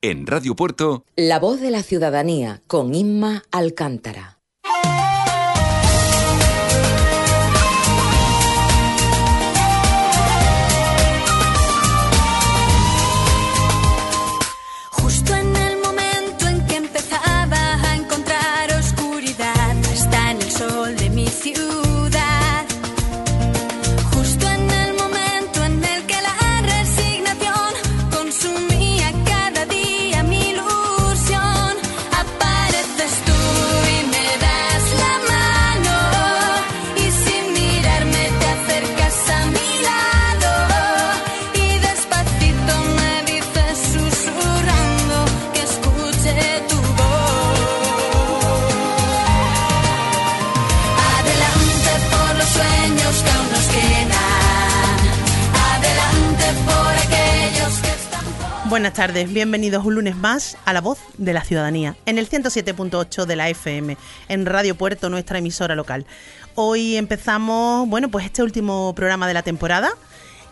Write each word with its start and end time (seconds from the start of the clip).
En 0.00 0.28
Radio 0.28 0.54
Puerto, 0.54 1.04
La 1.16 1.40
voz 1.40 1.60
de 1.60 1.72
la 1.72 1.82
ciudadanía 1.82 2.62
con 2.68 2.94
Inma 2.94 3.42
Alcántara. 3.50 4.37
Buenas 58.68 58.92
tardes, 58.92 59.32
bienvenidos 59.32 59.86
un 59.86 59.94
lunes 59.94 60.14
más 60.14 60.58
a 60.66 60.74
La 60.74 60.82
Voz 60.82 60.98
de 61.16 61.32
la 61.32 61.42
Ciudadanía, 61.42 61.96
en 62.04 62.18
el 62.18 62.28
107.8 62.28 63.24
de 63.24 63.34
la 63.34 63.48
FM, 63.48 63.96
en 64.28 64.44
Radio 64.44 64.74
Puerto, 64.74 65.08
nuestra 65.08 65.38
emisora 65.38 65.74
local. 65.74 66.04
Hoy 66.54 66.96
empezamos, 66.96 67.88
bueno, 67.88 68.10
pues 68.10 68.26
este 68.26 68.42
último 68.42 68.92
programa 68.94 69.26
de 69.26 69.32
la 69.32 69.42
temporada, 69.42 69.88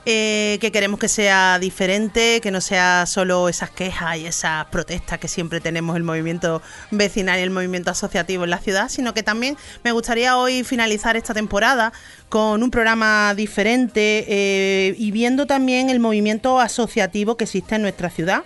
eh, 0.09 0.59
que 0.61 0.71
queremos 0.71 1.01
que 1.01 1.09
sea 1.09 1.59
diferente, 1.59 2.41
que 2.41 2.53
no 2.53 2.61
sea 2.61 3.07
solo 3.07 3.49
esas 3.49 3.71
quejas 3.71 4.17
y 4.19 4.27
esas 4.27 4.67
protestas 4.67 5.19
que 5.19 5.27
siempre 5.27 5.61
tenemos 5.61 5.97
el 5.97 6.05
movimiento 6.05 6.63
vecinal 6.93 7.41
y 7.41 7.43
el 7.43 7.51
movimiento 7.51 7.91
asociativo 7.91 8.45
en 8.45 8.51
la 8.51 8.59
ciudad, 8.59 8.89
sino 8.89 9.15
que 9.15 9.25
también 9.25 9.57
me 9.83 9.91
gustaría 9.91 10.39
hoy 10.39 10.63
finalizar 10.63 11.17
esta 11.17 11.35
temporada 11.35 11.93
con 12.29 12.63
un 12.63 12.71
programa 12.71 13.35
diferente 13.35 14.25
eh, 14.29 14.95
y 14.97 15.11
viendo 15.11 15.47
también 15.47 15.91
el 15.91 15.99
movimiento 15.99 16.61
asociativo 16.61 17.37
que 17.37 17.43
existe 17.43 17.75
en 17.75 17.83
nuestra 17.83 18.09
ciudad 18.09 18.45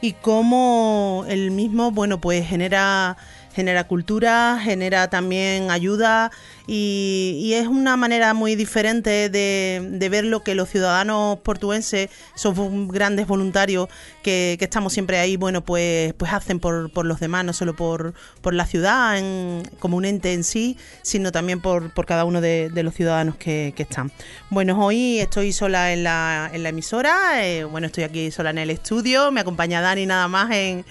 y 0.00 0.12
cómo 0.12 1.24
el 1.28 1.50
mismo, 1.50 1.90
bueno, 1.90 2.20
pues 2.20 2.46
genera 2.46 3.16
genera 3.60 3.84
cultura, 3.84 4.58
genera 4.62 5.10
también 5.10 5.70
ayuda 5.70 6.30
y, 6.66 7.52
es 7.54 7.66
una 7.66 7.96
manera 7.96 8.32
muy 8.32 8.54
diferente 8.54 9.28
de, 9.28 10.08
ver 10.10 10.24
lo 10.24 10.42
que 10.42 10.54
los 10.54 10.70
ciudadanos 10.70 11.38
portuenses, 11.40 12.08
esos 12.34 12.56
grandes 12.88 13.26
voluntarios 13.26 13.88
que, 14.22 14.56
estamos 14.58 14.94
siempre 14.94 15.18
ahí, 15.18 15.36
bueno, 15.36 15.62
pues, 15.62 16.14
pues 16.14 16.32
hacen 16.32 16.58
por, 16.58 17.04
los 17.04 17.20
demás, 17.20 17.44
no 17.44 17.52
solo 17.52 17.76
por, 17.76 18.14
la 18.50 18.64
ciudad 18.64 19.20
como 19.78 19.98
un 19.98 20.06
ente 20.06 20.32
en 20.32 20.42
sí, 20.42 20.78
sino 21.02 21.32
también 21.32 21.60
por, 21.60 21.92
cada 22.06 22.24
uno 22.24 22.40
de, 22.40 22.70
los 22.82 22.94
ciudadanos 22.94 23.36
que, 23.36 23.74
están. 23.76 24.10
Bueno, 24.48 24.82
hoy 24.82 25.18
estoy 25.18 25.52
sola 25.52 25.92
en 25.92 26.02
la, 26.02 26.50
en 26.52 26.62
la 26.62 26.70
emisora, 26.70 27.46
eh, 27.46 27.64
bueno, 27.64 27.88
estoy 27.88 28.04
aquí 28.04 28.30
sola 28.30 28.50
en 28.50 28.58
el 28.58 28.70
estudio, 28.70 29.30
me 29.32 29.40
acompaña 29.40 29.82
Dani 29.82 30.06
nada 30.06 30.28
más 30.28 30.50
en 30.52 30.84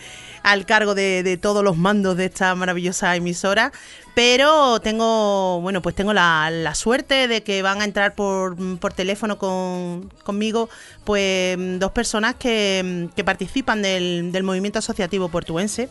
al 0.43 0.65
cargo 0.65 0.95
de, 0.95 1.23
de 1.23 1.37
todos 1.37 1.63
los 1.63 1.77
mandos 1.77 2.17
de 2.17 2.25
esta 2.25 2.53
maravillosa 2.55 3.15
emisora. 3.15 3.71
Pero 4.15 4.79
tengo, 4.81 5.61
bueno, 5.61 5.81
pues 5.81 5.95
tengo 5.95 6.13
la, 6.13 6.49
la 6.51 6.75
suerte 6.75 7.27
de 7.27 7.41
que 7.41 7.61
van 7.61 7.81
a 7.81 7.85
entrar 7.85 8.15
por, 8.15 8.57
por 8.79 8.91
teléfono 8.93 9.37
con, 9.37 10.11
conmigo, 10.23 10.69
pues 11.05 11.57
dos 11.79 11.91
personas 11.91 12.35
que, 12.35 13.07
que 13.15 13.23
participan 13.23 13.81
del, 13.81 14.31
del 14.31 14.43
movimiento 14.43 14.79
asociativo 14.79 15.29
portuense. 15.29 15.89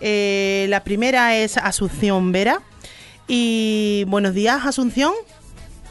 Eh, 0.00 0.66
la 0.68 0.84
primera 0.84 1.36
es 1.36 1.56
Asunción 1.56 2.30
Vera. 2.32 2.60
Y 3.26 4.04
buenos 4.06 4.34
días, 4.34 4.66
Asunción. 4.66 5.12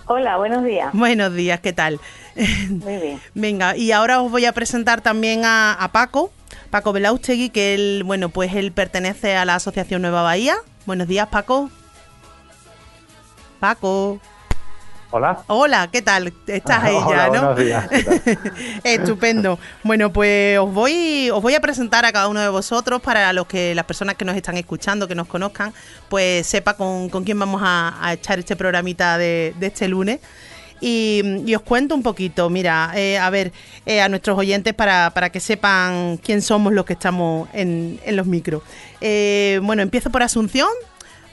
Hola, 0.06 0.38
buenos 0.38 0.64
días. 0.64 0.92
Buenos 0.94 1.34
días, 1.34 1.60
¿qué 1.62 1.74
tal? 1.74 2.00
Muy 2.70 2.98
bien. 2.98 3.22
Venga, 3.34 3.76
y 3.76 3.92
ahora 3.92 4.22
os 4.22 4.30
voy 4.30 4.46
a 4.46 4.52
presentar 4.52 5.02
también 5.02 5.46
a, 5.46 5.74
a 5.74 5.92
Paco, 5.92 6.32
Paco 6.74 6.92
Belaustegui, 6.92 7.52
que 7.52 7.76
él, 7.76 8.02
bueno, 8.04 8.30
pues 8.30 8.56
él 8.56 8.72
pertenece 8.72 9.36
a 9.36 9.46
la 9.46 9.54
Asociación 9.54 10.02
Nueva 10.02 10.24
Bahía. 10.24 10.56
Buenos 10.88 11.08
días, 11.08 11.28
Paco. 11.28 11.70
Paco. 13.60 14.20
Hola. 15.12 15.44
Hola, 15.46 15.90
¿qué 15.92 16.02
tal? 16.02 16.34
Estás 16.48 16.84
ahí 16.84 16.96
Hola, 16.96 17.28
ya, 17.28 17.28
¿no? 17.28 17.54
buenos 17.54 17.58
días. 17.60 17.88
Estupendo. 18.84 19.60
Bueno, 19.84 20.12
pues 20.12 20.58
os 20.58 20.74
voy, 20.74 21.30
os 21.30 21.44
voy 21.44 21.54
a 21.54 21.62
presentar 21.62 22.06
a 22.06 22.12
cada 22.12 22.28
uno 22.28 22.40
de 22.40 22.50
vosotros 22.50 23.04
para 23.04 23.32
los 23.34 23.46
que 23.46 23.76
las 23.76 23.86
personas 23.86 24.16
que 24.16 24.26
nos 24.26 24.36
están 24.36 24.58
escuchando, 24.58 25.08
que 25.08 25.14
nos 25.14 25.28
conozcan, 25.28 25.76
pues 26.10 26.48
sepa 26.48 26.74
con, 26.74 27.08
con 27.10 27.24
quién 27.24 27.38
vamos 27.38 27.62
a, 27.64 28.00
a 28.02 28.14
echar 28.14 28.40
este 28.40 28.56
programita 28.56 29.20
de, 29.20 29.54
de 29.60 29.68
este 29.68 29.88
lunes. 29.88 30.22
Y, 30.86 31.54
os 31.56 31.62
cuento 31.62 31.96
un 31.96 32.04
poquito, 32.04 32.50
mira, 32.50 32.92
eh, 32.94 33.18
a 33.18 33.30
ver, 33.30 33.54
eh, 33.86 34.02
a 34.02 34.10
nuestros 34.10 34.38
oyentes 34.38 34.74
para, 34.74 35.12
para 35.14 35.30
que 35.30 35.40
sepan 35.40 36.18
quién 36.18 36.42
somos 36.42 36.74
los 36.74 36.86
que 36.86 36.92
estamos 36.94 37.48
en, 37.54 38.02
en 38.04 38.16
los 38.18 38.28
micros. 38.28 38.64
Eh, 39.00 39.62
bueno, 39.64 39.82
empiezo 39.82 40.10
por 40.10 40.24
Asunción, 40.24 40.68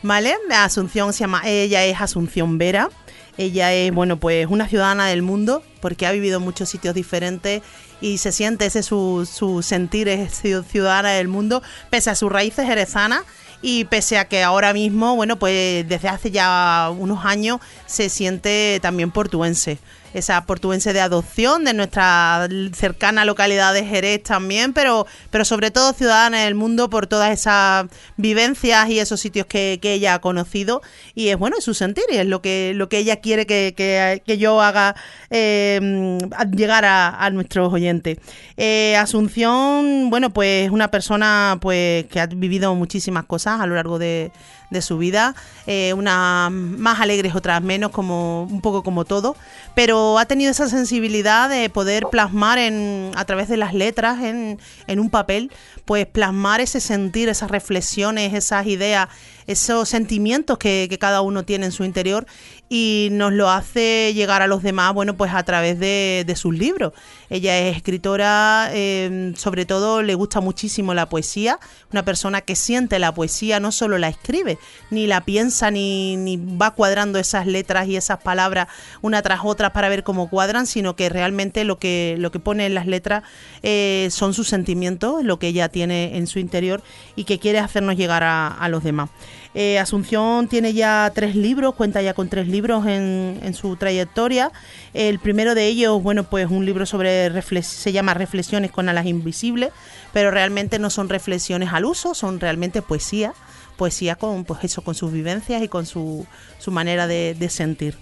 ¿vale? 0.03 0.37
Asunción 0.53 1.13
se 1.13 1.21
llama, 1.21 1.43
ella 1.45 1.85
es 1.85 2.01
Asunción 2.01 2.59
Vera. 2.59 2.91
Ella 3.39 3.73
es, 3.73 3.93
bueno, 3.93 4.19
pues 4.19 4.47
una 4.49 4.69
ciudadana 4.69 5.07
del 5.07 5.23
mundo 5.23 5.63
porque 5.81 6.07
ha 6.07 6.13
vivido 6.13 6.39
en 6.39 6.45
muchos 6.45 6.69
sitios 6.69 6.95
diferentes 6.95 7.63
y 8.01 8.19
se 8.19 8.33
siente 8.33 8.67
ese 8.67 8.83
su, 8.83 9.27
su 9.31 9.63
sentir, 9.63 10.09
es 10.09 10.45
ciu- 10.45 10.63
ciudadana 10.63 11.13
del 11.13 11.29
mundo, 11.29 11.63
pese 11.89 12.11
a 12.11 12.15
sus 12.15 12.31
raíces 12.31 12.67
jerezanas 12.67 13.23
y 13.63 13.85
pese 13.85 14.19
a 14.19 14.27
que 14.27 14.43
ahora 14.43 14.73
mismo, 14.73 15.17
bueno, 15.17 15.39
pues 15.39 15.87
desde 15.89 16.09
hace 16.09 16.31
ya 16.31 16.91
unos 16.97 17.25
años 17.25 17.61
se 17.87 18.09
siente 18.09 18.79
también 18.81 19.11
portuense. 19.11 19.79
Esa 20.13 20.45
portuense 20.45 20.93
de 20.93 21.01
adopción 21.01 21.65
de 21.65 21.73
nuestra 21.73 22.49
cercana 22.75 23.25
localidad 23.25 23.73
de 23.73 23.85
Jerez 23.85 24.23
también, 24.25 24.73
pero, 24.73 25.07
pero 25.31 25.45
sobre 25.45 25.71
todo 25.71 25.93
ciudadana 25.93 26.43
del 26.45 26.57
mundo 26.57 26.91
por 26.91 27.07
todas 27.07 27.31
esas 27.31 27.87
vivencias 28.17 28.89
y 28.89 28.99
esos 28.99 29.21
sitios 29.21 29.47
que, 29.47 29.79
que 29.81 29.93
ella 29.93 30.15
ha 30.15 30.19
conocido. 30.21 30.83
Y 31.15 31.29
es 31.29 31.39
bueno, 31.39 31.57
es 31.59 31.65
su 31.65 31.75
sentir 31.75 32.05
y 32.11 32.17
es 32.17 32.27
lo 32.27 32.43
que, 32.43 32.73
lo 32.75 32.89
que 32.89 32.99
ella 32.99 33.17
quiere 33.21 33.47
que, 33.47 33.73
que- 33.77 34.23
que 34.27 34.37
yo 34.39 34.61
haga 34.61 34.97
eh, 35.31 36.19
llegar 36.57 36.85
a, 36.85 37.25
a 37.25 37.31
nuestros 37.31 37.73
oyentes. 37.73 38.19
Eh, 38.57 38.97
Asunción, 38.97 40.11
bueno, 40.11 40.31
pues 40.31 40.71
una 40.71 40.89
persona 40.91 41.59
pues 41.61 42.05
que 42.07 42.21
ha 42.21 42.27
vivido 42.27 42.75
muchísimas 42.75 43.25
cosas 43.27 43.61
a 43.61 43.67
lo 43.67 43.75
largo 43.77 43.99
de, 43.99 44.33
de 44.71 44.83
su 44.83 44.99
vida, 44.99 45.35
eh, 45.67 45.93
unas 45.95 46.51
más 46.51 47.01
alegres, 47.01 47.35
otras 47.35 47.63
menos, 47.63 47.91
como 47.91 48.43
un 48.45 48.61
poco 48.61 48.83
como 48.83 49.05
todo, 49.05 49.37
pero 49.75 50.00
ha 50.19 50.27
tenido 50.27 50.51
esa 50.51 50.69
sensibilidad 50.69 51.49
de 51.49 51.69
poder 51.71 52.07
plasmar 52.11 52.59
en, 52.59 53.11
a 53.15 53.25
través 53.25 53.49
de 53.49 53.57
las 53.57 53.75
letras 53.75 54.23
en, 54.23 54.59
en 54.87 55.01
un 55.01 55.11
papel, 55.11 55.51
pues 55.85 56.07
plasmar 56.07 56.61
ese 56.61 56.81
sentir, 56.81 57.29
esas 57.29 57.51
reflexiones, 57.51 58.35
esas 58.35 58.67
ideas, 58.67 59.09
esos 59.53 59.89
sentimientos 59.89 60.59
que, 60.59 60.87
que 60.89 60.99
cada 60.99 61.21
uno 61.21 61.45
tiene 61.45 61.67
en 61.67 61.73
su 61.73 61.85
interior 61.85 62.27
y 62.73 63.09
nos 63.11 63.33
lo 63.33 63.51
hace 63.51 64.15
llegar 64.15 64.43
a 64.43 64.47
los 64.47 64.63
demás, 64.63 64.95
bueno, 64.95 65.17
pues 65.17 65.35
a 65.35 65.43
través 65.43 65.81
de, 65.81 66.33
sus 66.37 66.57
libros. 66.57 66.93
Ella 67.29 67.59
es 67.59 67.77
escritora, 67.77 68.71
eh, 68.73 69.33
sobre 69.37 69.67
todo 69.67 70.03
le 70.03 70.15
gusta 70.15 70.41
muchísimo 70.41 70.95
la 70.95 71.09
poesía, 71.09 71.59
una 71.91 72.05
persona 72.05 72.43
que 72.43 72.55
siente 72.55 73.01
la 73.01 73.13
poesía, 73.13 73.59
no 73.59 73.73
solo 73.73 73.99
la 73.99 74.09
escribe, 74.09 74.57
ni 74.91 75.09
la 75.09 75.23
piensa, 75.23 75.73
ni, 75.73 76.39
va 76.41 76.71
cuadrando 76.71 77.19
esas 77.19 77.49
letras 77.49 77.89
y 77.89 77.97
esas 77.97 78.23
palabras 78.23 78.69
una 79.03 79.21
tras 79.21 79.41
otra 79.43 79.73
para 79.73 79.89
ver 79.89 80.05
cómo 80.05 80.31
cuadran, 80.31 80.69
sino 80.69 80.95
que 80.95 81.09
realmente 81.09 81.65
lo 81.65 81.81
que, 81.81 82.15
lo 82.21 82.31
que 82.31 82.39
pone 82.39 82.67
en 82.67 82.75
las 82.75 82.87
letras 82.87 83.25
eh, 83.65 84.07
son 84.13 84.33
sus 84.33 84.47
sentimientos, 84.47 85.25
lo 85.25 85.41
que 85.41 85.49
ella 85.49 85.71
tiene 85.71 86.17
en 86.19 86.29
su 86.29 86.39
interior 86.39 86.85
y 87.17 87.25
que 87.25 87.41
quiere 87.41 87.59
hacernos 87.59 87.97
llegar 87.97 88.23
a 88.23 88.69
los 88.69 88.85
demás. 88.85 89.11
Eh, 89.55 89.81
Asunción 89.81 90.47
tiene 90.47 90.73
ya 90.73 91.11
tres 91.13 91.35
libros, 91.35 91.75
cuenta 91.75 92.01
ya 92.03 92.15
con 92.15 92.29
tres 92.29 92.47
libros 92.47 92.87
en, 92.87 93.41
en 93.43 93.55
su 93.55 93.75
trayectoria. 93.77 94.53
El 94.95 95.19
primero 95.19 95.57
de 95.57 95.67
ellos, 95.67 96.01
bueno, 96.03 96.23
pues 96.23 96.49
un 96.49 96.65
libro 96.65 96.87
sobre 96.87 97.31
se 97.63 97.93
llama 97.93 98.15
Reflexiones 98.15 98.71
con 98.71 98.89
alas 98.89 99.07
invisibles, 99.07 99.71
pero 100.13 100.31
realmente 100.31 100.79
no 100.79 100.89
son 100.89 101.09
reflexiones 101.09 101.71
al 101.73 101.85
uso, 101.85 102.15
son 102.15 102.39
realmente 102.39 102.81
poesía, 102.81 103.33
poesía 103.77 104.15
con 104.15 104.45
pues 104.45 104.63
eso, 104.63 104.83
con 104.83 104.95
sus 104.95 105.13
vivencias 105.13 105.63
y 105.63 105.69
con 105.69 105.85
su, 105.85 106.27
su 106.59 106.71
manera 106.71 107.09
de, 107.09 107.35
de 107.37 107.49
sentir. 107.49 107.97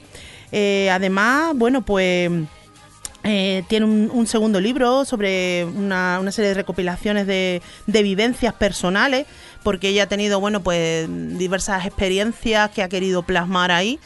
Eh, 0.52 0.90
además, 0.90 1.52
bueno, 1.54 1.82
pues 1.82 2.30
eh, 3.30 3.62
tiene 3.68 3.84
un, 3.84 4.10
un 4.10 4.26
segundo 4.26 4.58
libro 4.58 5.04
sobre 5.04 5.66
una, 5.66 6.18
serie 6.32 6.48
de 6.48 6.54
recopilaciones 6.54 7.26
de, 7.26 7.60
vivencias 7.86 8.54
personales, 8.54 9.26
porque 9.62 9.90
ella 9.90 10.04
ha 10.04 10.06
tenido, 10.06 10.40
bueno, 10.40 10.62
pues 10.62 11.06
diversas 11.36 11.84
experiencias 11.84 12.70
que 12.70 12.82
ha 12.82 12.88
querido 12.88 13.22
plasmar 13.22 13.70
ahí. 13.70 14.00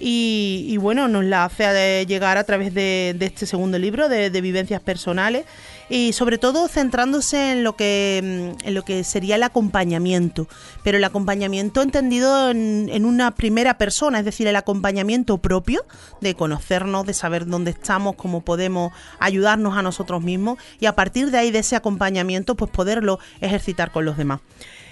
Y, 0.00 0.76
bueno, 0.78 1.06
nos 1.06 1.24
la 1.24 1.44
hace 1.44 2.04
llegar 2.06 2.36
a 2.36 2.42
través 2.42 2.74
de, 2.74 3.14
de 3.16 3.26
este 3.26 3.46
segundo 3.46 3.78
libro 3.78 4.08
de 4.08 4.40
vivencias 4.40 4.80
personales 4.82 5.44
y 5.90 6.12
sobre 6.12 6.38
todo 6.38 6.66
centrándose 6.68 7.52
en 7.52 7.64
lo 7.64 7.76
que 7.76 8.54
mm, 8.62 8.66
en 8.68 8.74
lo 8.74 8.82
que 8.84 9.04
sería 9.04 9.36
el 9.36 9.42
acompañamiento, 9.42 10.48
pero 10.82 10.98
el 10.98 11.04
acompañamiento 11.04 11.82
entendido 11.82 12.50
en, 12.50 12.88
en 12.90 13.04
una 13.04 13.32
primera 13.34 13.76
persona, 13.78 14.18
es 14.18 14.24
decir, 14.24 14.46
el 14.46 14.56
acompañamiento 14.56 15.38
propio 15.38 15.84
de 16.20 16.34
conocernos, 16.34 17.06
de 17.06 17.14
saber 17.14 17.46
dónde 17.46 17.72
estamos, 17.72 18.16
cómo 18.16 18.40
podemos 18.42 18.92
ayudarnos 19.18 19.76
a 19.76 19.82
nosotros 19.82 20.22
mismos 20.22 20.58
y 20.80 20.86
a 20.86 20.94
partir 20.94 21.30
de 21.30 21.38
ahí 21.38 21.50
de 21.50 21.58
ese 21.60 21.76
acompañamiento, 21.76 22.54
pues 22.54 22.70
poderlo 22.70 23.18
ejercitar 23.40 23.90
con 23.92 24.04
los 24.04 24.16
demás. 24.16 24.40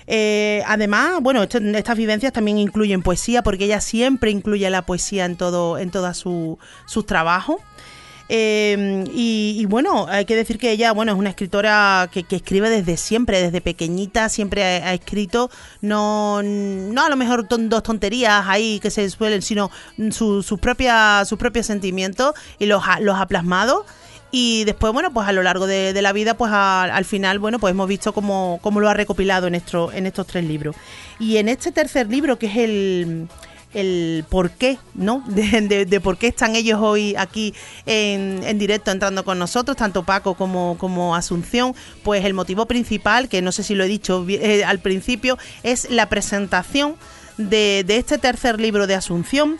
Eh, 0.08 0.62
además, 0.66 1.20
bueno, 1.20 1.44
esto- 1.44 1.58
estas 1.58 1.96
vivencias 1.96 2.32
también 2.32 2.58
incluyen 2.58 3.02
poesía, 3.02 3.42
porque 3.42 3.64
ella 3.66 3.80
siempre 3.80 4.30
incluye 4.32 4.68
la 4.68 4.82
poesía 4.82 5.24
en 5.24 5.36
todo, 5.36 5.78
en 5.78 5.90
todos 5.90 6.16
su, 6.16 6.58
sus 6.86 7.06
trabajos. 7.06 7.56
Eh, 8.28 9.04
y, 9.12 9.64
bueno, 9.66 10.06
hay 10.08 10.24
que 10.24 10.36
decir 10.36 10.58
que 10.58 10.70
ella, 10.70 10.92
bueno, 10.92 11.12
es 11.12 11.18
una 11.18 11.30
escritora 11.30 12.08
que, 12.12 12.22
que 12.24 12.36
escribe 12.36 12.70
desde 12.70 12.96
siempre, 12.96 13.42
desde 13.42 13.60
pequeñita, 13.60 14.28
siempre 14.28 14.64
ha, 14.64 14.94
escrito, 14.94 15.50
no, 15.80 16.42
no 16.42 17.04
a 17.04 17.08
lo 17.10 17.16
mejor 17.16 17.46
dos 17.48 17.82
tonterías 17.82 18.44
ahí 18.46 18.80
que 18.80 18.90
se 18.90 19.08
suelen, 19.10 19.42
sino 19.42 19.70
su- 20.10 20.42
sus 20.42 20.58
propias 20.58 21.28
sus 21.28 21.38
propios 21.38 21.66
sentimientos 21.66 22.34
y 22.58 22.66
los 22.66 22.82
los 23.00 23.18
ha 23.18 23.26
plasmado. 23.26 23.84
Y 24.34 24.64
después, 24.64 24.94
bueno, 24.94 25.12
pues 25.12 25.28
a 25.28 25.32
lo 25.32 25.42
largo 25.42 25.66
de, 25.66 26.00
la 26.00 26.12
vida, 26.14 26.34
pues 26.34 26.50
al 26.50 27.04
final, 27.04 27.38
bueno, 27.38 27.58
pues 27.58 27.72
hemos 27.72 27.86
visto 27.86 28.14
cómo, 28.14 28.58
cómo 28.62 28.80
lo 28.80 28.88
ha 28.88 28.94
recopilado 28.94 29.46
en, 29.46 29.54
en 29.54 30.06
estos 30.06 30.26
tres 30.26 30.44
libros. 30.44 30.74
Y 31.18 31.36
en 31.36 31.50
este 31.50 31.70
tercer 31.70 32.08
libro, 32.08 32.38
que 32.38 32.46
es 32.46 32.56
el, 32.56 33.28
el 33.74 34.24
por 34.28 34.50
qué, 34.50 34.78
¿no? 34.94 35.24
De, 35.28 35.86
de- 35.86 36.00
por 36.00 36.18
qué 36.18 36.28
están 36.28 36.56
ellos 36.56 36.78
hoy 36.82 37.14
aquí 37.16 37.54
en, 37.86 38.42
en 38.44 38.58
directo 38.58 38.90
entrando 38.90 39.24
con 39.24 39.38
nosotros, 39.38 39.76
tanto 39.76 40.02
Paco 40.02 40.34
como, 40.34 40.76
como 40.78 41.14
Asunción, 41.16 41.74
pues 42.02 42.24
el 42.24 42.34
motivo 42.34 42.66
principal, 42.66 43.28
que 43.28 43.42
no 43.42 43.52
sé 43.52 43.62
si 43.62 43.74
lo 43.74 43.84
he 43.84 43.88
dicho 43.88 44.24
eh, 44.28 44.64
al 44.64 44.80
principio, 44.80 45.38
es 45.62 45.90
la 45.90 46.08
presentación 46.08 46.96
de, 47.38 47.84
de 47.86 47.96
este 47.96 48.18
tercer 48.18 48.60
libro 48.60 48.86
de 48.86 48.94
Asunción 48.94 49.58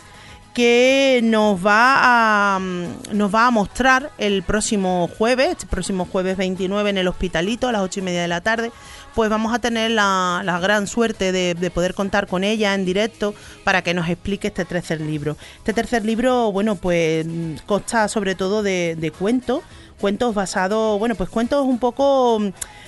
que 0.53 1.21
nos 1.23 1.65
va 1.65 2.55
a 2.55 2.59
mm, 2.59 3.17
nos 3.17 3.33
va 3.33 3.47
a 3.47 3.51
mostrar 3.51 4.11
el 4.17 4.43
próximo 4.43 5.09
jueves, 5.17 5.49
este 5.49 5.65
próximo 5.65 6.05
jueves 6.05 6.37
29 6.37 6.89
en 6.91 6.97
el 6.97 7.07
hospitalito 7.07 7.67
a 7.67 7.71
las 7.71 7.81
ocho 7.81 7.99
y 7.99 8.03
media 8.03 8.21
de 8.21 8.27
la 8.27 8.41
tarde, 8.41 8.71
pues 9.15 9.29
vamos 9.29 9.53
a 9.53 9.59
tener 9.59 9.91
la, 9.91 10.41
la 10.43 10.59
gran 10.59 10.87
suerte 10.87 11.31
de, 11.31 11.55
de 11.55 11.71
poder 11.71 11.93
contar 11.93 12.27
con 12.27 12.43
ella 12.43 12.73
en 12.73 12.85
directo 12.85 13.33
para 13.63 13.81
que 13.81 13.93
nos 13.93 14.09
explique 14.09 14.47
este 14.47 14.65
tercer 14.65 15.01
libro. 15.01 15.37
Este 15.57 15.73
tercer 15.73 16.05
libro, 16.05 16.51
bueno, 16.51 16.75
pues 16.75 17.25
mm, 17.25 17.55
consta 17.65 18.07
sobre 18.07 18.35
todo 18.35 18.63
de, 18.63 18.95
de 18.97 19.11
cuentos, 19.11 19.61
cuentos 19.99 20.35
basados, 20.35 20.99
bueno, 20.99 21.15
pues 21.15 21.29
cuentos 21.29 21.65
un 21.65 21.79
poco, 21.79 22.39
mm, 22.39 22.47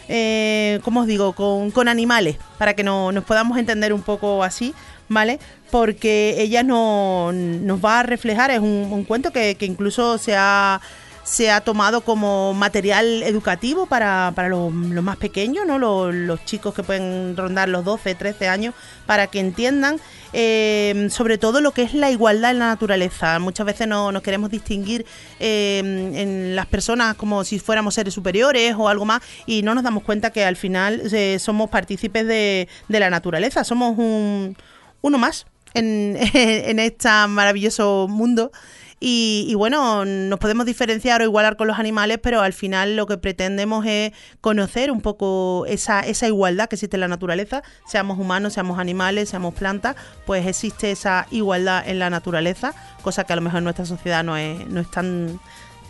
eh, 0.10 0.80
¿cómo 0.84 1.02
os 1.02 1.08
digo?, 1.08 1.34
con, 1.34 1.72
con 1.72 1.88
animales, 1.88 2.38
para 2.58 2.74
que 2.74 2.84
no, 2.84 3.12
nos 3.12 3.24
podamos 3.24 3.58
entender 3.58 3.94
un 3.94 4.02
poco 4.02 4.44
así, 4.44 4.74
¿vale? 5.10 5.40
Porque 5.76 6.36
ella 6.38 6.64
no, 6.64 7.34
nos 7.34 7.84
va 7.84 8.00
a 8.00 8.04
reflejar, 8.04 8.50
es 8.50 8.62
un, 8.62 9.04
cuento 9.04 9.32
que, 9.34 9.58
incluso 9.60 10.18
se 10.18 10.34
ha, 10.34 10.80
se 11.26 11.52
ha 11.52 11.60
tomado 11.60 12.00
como 12.00 12.54
material 12.54 13.24
educativo 13.24 13.86
para, 13.86 14.32
para 14.34 14.48
los, 14.48 14.72
más 14.72 15.18
pequeños, 15.18 15.68
¿no? 15.68 15.78
Los, 15.78 16.16
los 16.16 16.46
chicos 16.46 16.74
que 16.74 16.82
pueden 16.82 17.36
rondar 17.36 17.68
los 17.68 17.84
12, 17.84 18.16
13 18.16 18.48
años, 18.48 18.74
para 19.06 19.28
que 19.28 19.42
entiendan 19.42 20.00
eh, 20.32 21.10
sobre 21.12 21.38
todo 21.38 21.60
lo 21.60 21.72
que 21.72 21.82
es 21.82 21.94
la 21.94 22.10
igualdad 22.10 22.52
en 22.52 22.60
la 22.60 22.68
naturaleza. 22.68 23.38
Muchas 23.40 23.66
veces 23.66 23.86
no, 23.86 24.14
nos 24.14 24.24
queremos 24.24 24.50
distinguir 24.52 25.06
eh, 25.42 25.80
en 25.80 26.56
las 26.56 26.68
personas 26.68 27.16
como 27.16 27.44
si 27.44 27.60
fuéramos 27.60 27.96
seres 27.96 28.14
superiores 28.14 28.76
o 28.78 28.88
algo 28.88 29.04
más 29.04 29.22
y 29.46 29.62
no 29.62 29.76
nos 29.76 29.84
damos 29.84 30.04
cuenta 30.04 30.32
que 30.32 30.46
al 30.46 30.56
final 30.56 31.02
eh, 31.12 31.38
somos 31.38 31.70
partícipes 31.70 32.26
de, 32.26 32.70
de 32.88 33.00
la 33.02 33.10
naturaleza, 33.10 33.66
somos 33.66 33.98
un, 33.98 34.56
uno 35.02 35.18
más 35.18 35.46
en, 35.76 36.18
en 36.34 36.80
este 36.80 37.10
maravilloso 37.28 38.08
mundo. 38.10 38.52
Y, 39.00 39.46
y 39.50 39.56
bueno, 39.56 40.06
nos 40.06 40.40
podemos 40.40 40.66
diferenciar 40.66 41.22
o 41.22 41.26
igualar 41.26 41.58
con 41.58 41.68
los 41.68 41.78
animales, 41.78 42.18
pero 42.24 42.42
al 42.42 42.54
final 42.54 42.96
lo 42.96 43.06
que 43.06 43.18
pretendemos 43.18 43.86
es 43.86 44.14
conocer 44.40 44.90
un 44.90 45.02
poco 45.02 45.66
esa, 45.68 46.00
esa 46.00 46.28
igualdad 46.28 46.70
que 46.70 46.76
existe 46.76 46.96
en 46.96 47.02
la 47.02 47.08
naturaleza, 47.10 47.62
seamos 47.86 48.18
humanos, 48.18 48.54
seamos 48.54 48.80
animales, 48.80 49.30
seamos 49.30 49.54
plantas, 49.54 49.98
pues 50.26 50.48
existe 50.48 50.92
esa 50.92 51.28
igualdad 51.30 51.88
en 51.88 52.00
la 52.00 52.10
naturaleza, 52.10 52.74
cosa 53.02 53.26
que 53.26 53.34
a 53.34 53.36
lo 53.36 53.42
mejor 53.42 53.60
en 53.60 53.66
nuestra 53.66 53.86
sociedad 53.86 54.24
no 54.24 54.38
es, 54.38 54.66
no 54.68 54.80
es 54.80 54.90
tan, 54.90 55.42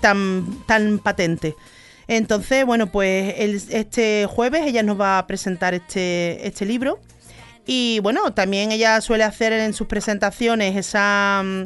tan, 0.02 0.64
tan 0.66 0.98
patente. 0.98 1.56
Entonces, 2.08 2.66
bueno, 2.66 2.92
pues 2.92 3.36
este 3.70 4.28
jueves 4.28 4.64
ella 4.66 4.84
nos 4.84 5.00
va 5.00 5.20
a 5.20 5.28
presentar 5.28 5.74
este, 5.74 6.46
este 6.46 6.66
libro. 6.66 7.00
Y 7.66 8.00
bueno, 8.00 8.34
también 8.34 8.72
ella 8.72 9.02
suele 9.02 9.24
hacer 9.24 9.54
en 9.54 9.74
sus 9.74 9.88
presentaciones 9.88 10.76
esa, 10.76 11.42
mm, 11.44 11.64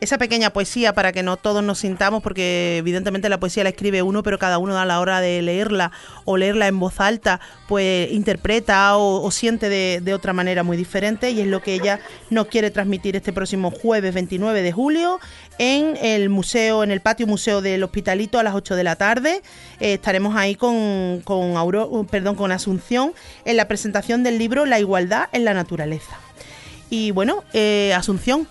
esa 0.00 0.18
pequeña 0.18 0.50
poesía 0.50 0.92
para 0.94 1.12
que 1.12 1.22
no 1.22 1.36
todos 1.36 1.62
nos 1.62 1.78
sintamos, 1.78 2.22
porque 2.22 2.78
evidentemente 2.78 3.28
la 3.28 3.38
poesía 3.38 3.62
la 3.64 3.70
escribe 3.70 4.02
uno, 4.02 4.22
pero 4.22 4.38
cada 4.38 4.58
uno 4.58 4.78
a 4.78 4.84
la 4.86 4.98
hora 5.00 5.20
de 5.20 5.42
leerla 5.42 5.92
o 6.24 6.36
leerla 6.36 6.68
en 6.68 6.78
voz 6.78 7.00
alta, 7.00 7.40
pues 7.68 8.10
interpreta 8.10 8.96
o, 8.96 9.30
siente 9.30 9.68
de, 9.68 10.00
de 10.02 10.14
otra 10.14 10.32
manera 10.32 10.62
muy 10.62 10.76
diferente 10.76 11.30
y 11.30 11.40
es 11.40 11.46
lo 11.46 11.62
que 11.62 11.74
ella 11.74 12.00
nos 12.30 12.46
quiere 12.46 12.70
transmitir 12.70 13.14
este 13.16 13.32
próximo 13.32 13.70
jueves 13.70 14.14
29 14.14 14.62
de 14.62 14.72
julio 14.72 15.20
en 15.58 15.96
el 16.02 16.30
museo, 16.30 16.82
en 16.82 16.90
el 16.90 17.00
patio 17.00 17.26
museo 17.26 17.60
del 17.60 17.82
Hospitalito 17.82 18.38
a 18.38 18.42
las 18.42 18.54
8 18.54 18.76
de 18.76 18.84
la 18.84 18.96
tarde. 18.96 19.42
Eh, 19.80 19.94
estaremos 19.94 20.34
ahí 20.36 20.54
con, 20.54 21.20
con, 21.24 21.56
Auro- 21.56 22.06
perdón, 22.10 22.34
con 22.36 22.52
Asunción 22.52 23.12
en 23.44 23.56
la 23.58 23.68
presentación 23.68 24.22
del 24.22 24.38
libro 24.38 24.64
La 24.64 24.80
igualdad 24.80 25.28
en 25.32 25.44
la 25.44 25.52
naturaleza. 25.54 26.18
Y 26.88 27.10
bueno, 27.10 27.44
eh, 27.52 27.92
Asunción, 27.94 28.48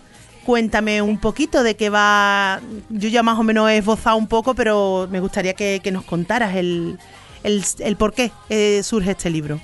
cuéntame 0.53 0.99
un 1.03 1.19
poquito 1.19 1.61
de 1.61 1.75
qué 1.75 1.91
va. 1.91 2.59
Yo 2.89 3.07
ya 3.07 3.21
más 3.21 3.37
o 3.37 3.43
menos 3.43 3.69
he 3.69 3.77
esbozado 3.77 4.17
un 4.17 4.25
poco, 4.25 4.55
pero 4.55 5.07
me 5.11 5.19
gustaría 5.19 5.53
que, 5.53 5.79
que 5.83 5.91
nos 5.91 6.03
contaras 6.05 6.55
el, 6.55 6.97
el, 7.43 7.63
el 7.77 7.95
por 7.97 8.13
qué 8.13 8.31
eh, 8.49 8.81
surge 8.81 9.11
este 9.11 9.29
libro. 9.29 9.59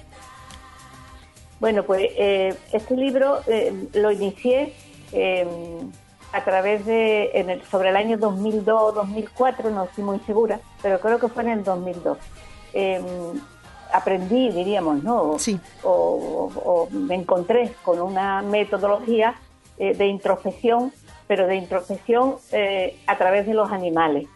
Bueno, 1.59 1.81
pues 1.81 2.03
eh, 2.15 2.53
este 2.71 2.95
libro 2.95 3.39
eh, 3.47 3.73
lo 3.95 4.11
inicié 4.11 4.73
eh, 5.11 5.47
a 6.31 6.43
través 6.43 6.85
de, 6.85 7.31
en 7.33 7.49
el- 7.49 7.63
sobre 7.63 7.89
el 7.89 7.95
año 7.95 8.19
2002-2004, 8.19 9.71
no 9.71 9.85
estoy 9.85 10.03
muy 10.03 10.19
segura, 10.19 10.59
pero 10.83 10.99
creo 10.99 11.17
que 11.17 11.29
fue 11.29 11.41
en 11.41 11.49
el 11.49 11.63
2002. 11.63 12.19
Eh, 12.75 13.01
aprendí, 13.91 14.49
diríamos, 14.51 15.01
¿no? 15.03 15.39
Sí. 15.39 15.59
O, 15.81 16.51
o 16.63 16.87
me 16.91 17.15
encontré 17.15 17.73
con 17.81 17.99
una 17.99 18.43
metodología 18.43 19.33
eh, 19.77 19.95
de 19.95 20.07
introspección, 20.07 20.91
pero 21.27 21.47
de 21.47 21.55
introspección 21.55 22.35
eh, 22.51 22.95
a 23.07 23.17
través 23.17 23.45
de 23.47 23.53
los 23.53 23.71
animales. 23.71 24.27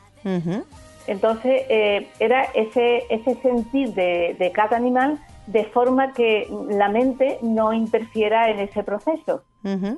Entonces, 1.07 1.63
eh, 1.69 2.07
era 2.19 2.43
ese, 2.53 3.03
ese 3.09 3.35
sentir 3.41 3.93
de, 3.93 4.35
de 4.37 4.51
cada 4.51 4.77
animal 4.77 5.19
de 5.47 5.65
forma 5.65 6.13
que 6.13 6.47
la 6.69 6.89
mente 6.89 7.39
no 7.41 7.73
interfiera 7.73 8.51
en 8.51 8.59
ese 8.59 8.83
proceso. 8.83 9.43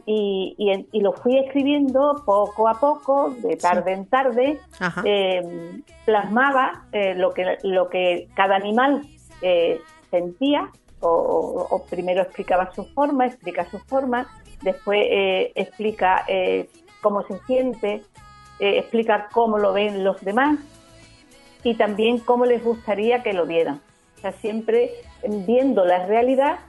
Y, 0.06 0.56
y 0.58 0.88
y 0.92 1.02
lo 1.02 1.12
fui 1.14 1.38
escribiendo 1.38 2.24
poco 2.26 2.68
a 2.68 2.80
poco, 2.80 3.30
de 3.30 3.58
tarde 3.58 3.94
en 3.94 4.06
tarde, 4.08 4.60
eh, 5.06 5.82
plasmaba 6.06 6.86
eh, 6.92 7.14
lo, 7.14 7.32
que, 7.32 7.58
lo 7.64 7.90
que 7.90 8.28
cada 8.34 8.56
animal 8.56 9.04
eh, 9.44 9.80
sentía, 10.10 10.72
o, 11.02 11.84
primero 11.90 12.22
explicaba 12.22 12.74
su 12.74 12.86
forma, 12.86 13.26
explica 13.26 13.70
su 13.70 13.80
forma, 13.80 14.28
después 14.62 15.00
eh, 15.10 15.52
explica 15.56 16.24
eh, 16.28 16.70
cómo 17.02 17.24
se 17.24 17.40
siente, 17.46 18.04
eh, 18.60 18.78
explica 18.78 19.30
cómo 19.32 19.58
lo 19.58 19.74
ven 19.74 20.04
los 20.04 20.22
demás 20.22 20.60
y 21.64 21.76
también 21.76 22.20
cómo 22.20 22.46
les 22.46 22.64
gustaría 22.64 23.24
que 23.24 23.34
lo 23.34 23.46
vieran. 23.46 23.82
O 24.18 24.22
sea, 24.22 24.32
siempre 24.34 24.92
viendo 25.24 25.84
la 25.86 26.06
realidad, 26.06 26.60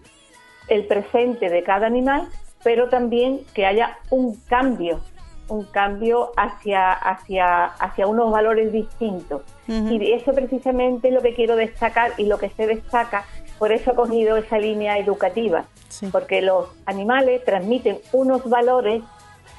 el 0.69 0.87
presente 0.87 1.49
de 1.49 1.63
cada 1.63 1.87
animal, 1.87 2.29
pero 2.63 2.89
también 2.89 3.41
que 3.55 3.67
haya 3.67 3.99
un 4.11 4.37
cambio, 4.49 5.01
un 5.49 5.65
cambio 5.65 6.33
hacia, 6.37 6.93
hacia, 6.93 7.65
hacia 7.65 8.07
unos 8.07 8.31
valores 8.31 8.73
distintos. 8.73 9.43
Y 9.69 10.13
eso 10.13 10.33
precisamente 10.33 11.09
es 11.09 11.15
lo 11.15 11.23
que 11.23 11.35
quiero 11.35 11.57
destacar 11.57 12.13
y 12.19 12.27
lo 12.27 12.39
que 12.39 12.51
se 12.51 12.67
destaca, 12.67 13.25
por 13.63 13.71
eso 13.71 13.93
he 13.93 13.95
cogido 13.95 14.37
esa 14.37 14.59
línea 14.59 14.99
educativa, 14.99 15.67
Sí. 15.89 16.09
porque 16.11 16.43
los 16.43 16.67
animales 16.85 17.45
transmiten 17.45 18.01
unos 18.13 18.43
valores 18.51 19.05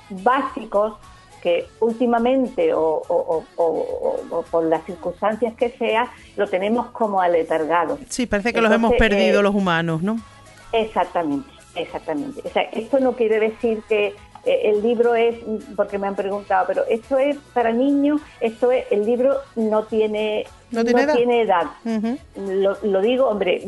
básicos 0.10 0.96
que 1.42 1.68
últimamente 1.80 2.74
o, 2.74 2.82
o- 3.08 3.46
o- 3.56 3.64
o- 3.64 4.18
o 4.30 4.42
por 4.44 4.66
las 4.66 4.84
circunstancias 4.84 5.54
que 5.56 5.70
sea, 5.70 6.12
lo 6.36 6.50
tenemos 6.50 6.88
como 6.88 7.22
aletargado. 7.22 7.98
Sí, 8.10 8.26
parece 8.26 8.52
que 8.52 8.60
los 8.60 8.74
hemos 8.74 8.92
perdido 8.96 9.40
eh, 9.40 9.44
los 9.44 9.56
humanos, 9.56 10.02
¿no? 10.04 10.18
Exactamente, 10.74 11.50
exactamente. 11.76 12.42
O 12.44 12.50
sea, 12.50 12.64
esto 12.74 13.00
no 13.00 13.14
quiere 13.14 13.40
decir 13.40 13.84
que 13.88 14.16
el 14.46 14.82
libro 14.82 15.16
es, 15.16 15.36
porque 15.76 15.98
me 15.98 16.08
han 16.08 16.16
preguntado, 16.16 16.66
pero 16.68 16.84
esto 16.90 17.18
es 17.18 17.38
para 17.54 17.72
niños, 17.72 18.20
esto 18.42 18.72
es, 18.72 18.86
el 18.92 19.06
libro 19.06 19.38
no 19.56 19.84
tiene, 19.84 20.46
No 20.72 20.84
tiene 20.84 21.42
edad. 21.42 21.64
edad. 21.86 21.98
Ujú. 21.98 22.18
Lo, 22.52 22.78
lo 22.84 23.02
digo, 23.02 23.28
hombre, 23.28 23.64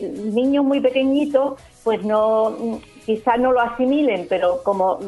niños 0.00 0.64
muy 0.64 0.80
pequeñitos, 0.80 1.60
pues 1.82 2.02
no, 2.02 2.80
quizás 3.04 3.38
no 3.38 3.52
lo 3.52 3.60
asimilen, 3.60 4.26
pero 4.28 4.62
como 4.62 4.98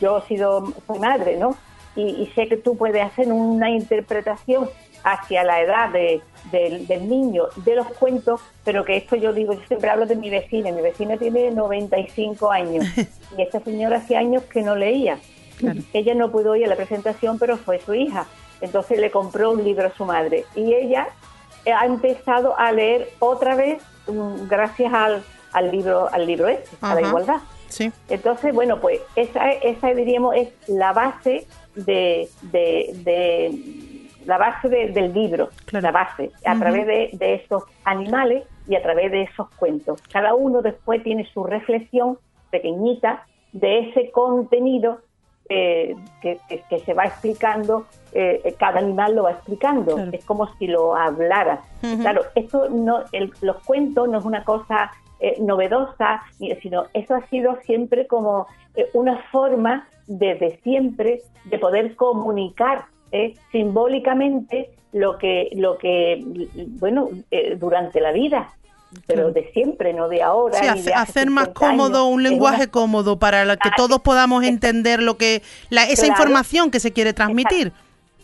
yo 0.00 0.18
he 0.18 0.22
sido 0.28 0.72
soy 0.86 0.98
madre, 0.98 1.36
¿no? 1.36 1.56
Y, 1.96 2.02
y 2.02 2.26
sé 2.34 2.48
que 2.48 2.56
tú 2.56 2.76
puedes 2.76 3.02
hacer 3.04 3.32
una 3.32 3.70
interpretación 3.70 4.68
hacia 5.04 5.44
la 5.44 5.60
edad 5.60 5.90
de- 5.90 6.20
del, 6.50 6.86
del 6.86 7.08
niño 7.08 7.44
de 7.56 7.74
los 7.76 7.86
cuentos, 7.88 8.40
pero 8.64 8.84
que 8.84 8.96
esto 8.96 9.16
yo 9.16 9.32
digo, 9.32 9.52
yo 9.54 9.60
siempre 9.68 9.88
hablo 9.90 10.06
de 10.06 10.16
mi 10.16 10.30
vecina, 10.30 10.70
mi 10.72 10.82
vecina 10.82 11.16
tiene 11.16 11.50
95 11.50 12.50
años 12.50 12.84
y 13.38 13.42
esta 13.42 13.60
señora 13.60 13.98
hace 13.98 14.16
años 14.16 14.42
que 14.44 14.62
no 14.62 14.74
leía. 14.76 15.18
Claro. 15.58 15.80
Ella 15.92 16.14
no 16.14 16.30
pudo 16.32 16.56
ir 16.56 16.64
a 16.64 16.68
la 16.68 16.76
presentación, 16.76 17.38
pero 17.38 17.56
fue 17.56 17.78
su 17.80 17.94
hija. 17.94 18.26
Entonces 18.60 18.98
le 18.98 19.10
compró 19.10 19.52
un 19.52 19.62
libro 19.62 19.86
a 19.86 19.90
su 19.94 20.04
madre 20.04 20.44
y 20.54 20.72
ella 20.74 21.08
ha 21.66 21.86
empezado 21.86 22.58
a 22.58 22.72
leer 22.72 23.08
otra 23.20 23.54
vez 23.54 23.82
gracias 24.48 24.92
al, 24.92 25.22
al 25.52 25.70
libro 25.70 26.08
al 26.12 26.26
libro 26.26 26.48
este, 26.48 26.76
a 26.80 26.94
la 26.94 27.00
igualdad. 27.02 27.36
Sí, 27.68 27.90
Entonces, 28.08 28.54
bueno, 28.54 28.80
pues 28.80 29.00
esa, 29.16 29.50
esa 29.50 29.88
diríamos 29.94 30.36
es 30.36 30.48
la 30.68 30.92
base 30.92 31.46
de, 31.74 32.28
de, 32.42 32.90
de- 33.04 33.93
la 34.26 34.38
base 34.38 34.68
de- 34.68 34.88
del 34.88 35.12
libro, 35.12 35.48
Claro. 35.66 35.84
la 35.84 35.92
base, 35.92 36.30
a 36.44 36.54
través 36.58 36.86
de, 36.86 37.10
de 37.12 37.34
esos 37.34 37.64
animales 37.84 38.44
y 38.68 38.74
a 38.76 38.82
través 38.82 39.10
de 39.12 39.22
esos 39.22 39.48
cuentos. 39.56 40.00
Cada 40.12 40.34
uno 40.34 40.62
después 40.62 41.02
tiene 41.02 41.24
su 41.26 41.44
reflexión 41.44 42.18
pequeñita 42.50 43.24
de 43.52 43.90
ese 43.90 44.10
contenido 44.10 44.98
eh, 45.50 45.94
que, 46.22 46.38
que- 46.48 46.62
que 46.70 46.78
se 46.78 46.94
va 46.94 47.04
explicando, 47.04 47.84
eh, 48.12 48.54
cada 48.58 48.78
animal 48.78 49.14
lo 49.14 49.24
va 49.24 49.32
explicando, 49.32 49.94
Claro. 49.96 50.10
es 50.14 50.24
como 50.24 50.46
si 50.56 50.66
lo 50.66 50.96
hablara. 50.96 51.60
Claro, 52.00 52.22
esto 52.34 52.70
no, 52.70 53.00
el- 53.12 53.30
los 53.42 53.56
cuentos 53.64 54.08
no 54.08 54.18
es 54.20 54.24
una 54.24 54.42
cosa 54.42 54.90
eh, 55.20 55.36
novedosa, 55.40 56.22
sino 56.62 56.84
eso 56.94 57.14
ha 57.14 57.26
sido 57.28 57.56
siempre 57.66 58.06
como 58.06 58.46
eh, 58.74 58.88
una 58.94 59.18
forma 59.30 59.86
desde 60.06 60.58
siempre 60.62 61.20
de 61.44 61.58
poder 61.58 61.94
comunicar 61.94 62.86
simbólicamente 63.52 64.70
lo 64.92 65.18
que, 65.18 65.48
lo 65.54 65.76
que 65.78 66.22
bueno, 66.80 67.08
eh, 67.30 67.56
durante 67.58 68.00
la 68.00 68.12
vida, 68.12 68.52
pero 69.08 69.32
de 69.32 69.50
siempre, 69.52 69.92
no 69.92 70.08
de 70.08 70.22
ahora. 70.22 70.54
Sí, 70.56 70.62
ni 70.62 70.68
hace- 70.68 70.82
de 70.84 70.94
hace 70.94 71.10
hacer 71.10 71.30
más 71.30 71.46
50 71.46 71.66
años. 71.66 71.82
cómodo 71.82 72.06
un 72.06 72.22
lenguaje 72.22 72.62
una- 72.64 72.70
cómodo 72.70 73.18
para 73.18 73.44
la 73.44 73.56
que 73.56 73.70
Ah, 73.70 73.74
todos 73.76 74.00
podamos 74.02 74.44
entender 74.44 75.02
lo 75.02 75.16
que 75.16 75.42
la, 75.70 75.82
esa 75.84 76.06
Claro. 76.06 76.12
información 76.12 76.70
que 76.70 76.78
se 76.80 76.92
quiere 76.92 77.12
transmitir. 77.12 77.72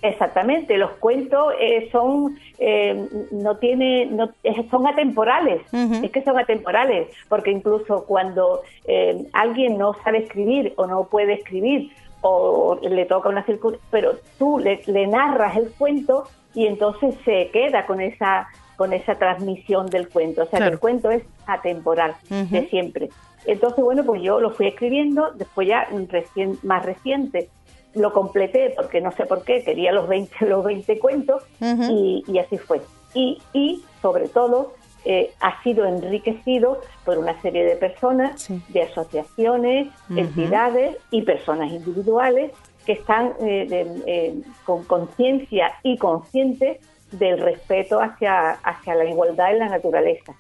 Exactamente, 0.03 0.79
los 0.79 0.93
cuentos 0.93 1.53
eh, 1.61 1.91
son 1.93 2.39
eh, 2.59 3.07
no 3.33 3.57
tiene 3.59 4.07
no, 4.07 4.31
son 4.71 4.87
atemporales, 4.87 5.61
es 6.03 6.11
que 6.11 6.23
son 6.23 6.39
atemporales, 6.39 7.09
porque 7.29 7.51
incluso 7.51 8.05
cuando 8.07 8.63
eh, 8.87 9.27
alguien 9.35 9.77
no 9.77 9.93
sabe 10.03 10.19
escribir 10.19 10.73
o 10.77 10.87
no 10.87 11.05
puede 11.05 11.35
escribir 11.35 11.91
o 12.23 12.79
le 12.83 13.05
toca 13.07 13.29
una 13.29 13.45
circunstancia, 13.45 13.89
pero 13.91 14.13
tú 14.39 14.59
le, 14.59 14.83
le 14.87 15.07
narras 15.07 15.57
el 15.57 15.71
cuento 15.71 16.25
y 16.55 16.67
entonces 16.67 17.15
se 17.25 17.51
queda 17.53 17.87
con 17.87 18.01
esa 18.01 18.49
con 18.77 18.93
esa 18.95 19.15
transmisión 19.17 19.87
del 19.87 20.09
cuento, 20.09 20.43
o 20.43 20.47
sea, 20.47 20.59
que 20.59 20.65
el 20.73 20.79
cuento 20.81 21.11
es 21.11 21.23
atemporal 21.47 22.15
de 22.51 22.67
siempre. 22.69 23.11
Entonces, 23.45 23.85
bueno, 23.85 24.05
pues 24.05 24.23
yo 24.23 24.41
lo 24.41 24.51
fui 24.53 24.69
escribiendo, 24.69 25.33
después 25.33 25.69
ya 25.69 25.87
recien- 25.91 26.59
más 26.63 26.85
reciente 26.85 27.51
lo 27.95 28.13
completé 28.13 28.73
porque 28.77 29.01
no 29.03 29.11
sé 29.13 29.27
por 29.27 29.43
qué, 29.45 29.65
quería 29.65 29.93
los 29.93 30.09
20, 30.09 30.47
los 30.47 30.65
20 30.65 30.99
cuentos 30.99 31.43
y, 31.91 32.25
y 32.27 32.39
así 32.39 32.57
fue. 32.57 32.81
Y, 33.15 33.43
y 33.53 33.83
sobre 34.01 34.29
todo, 34.29 34.73
eh, 35.05 35.33
ha 35.41 35.63
sido 35.63 35.87
enriquecido 35.87 36.81
por 37.05 37.19
una 37.19 37.41
serie 37.43 37.65
de 37.65 37.77
personas, 37.77 38.41
Sí. 38.43 38.61
de 38.69 38.83
asociaciones, 38.83 39.89
entidades 40.15 40.97
y 41.11 41.23
personas 41.23 41.71
individuales 41.73 42.53
que 42.87 42.93
están 42.93 43.33
eh, 43.41 43.67
de- 43.69 44.03
eh, 44.07 44.35
con 44.65 44.85
conciencia 44.85 45.73
y 45.83 45.97
conscientes 45.99 46.79
del 47.13 47.39
respeto 47.39 48.01
hacia, 48.01 48.53
hacia 48.53 48.95
la 48.95 49.05
igualdad 49.05 49.53
en 49.53 49.59
la 49.61 49.69
naturaleza. 49.69 50.33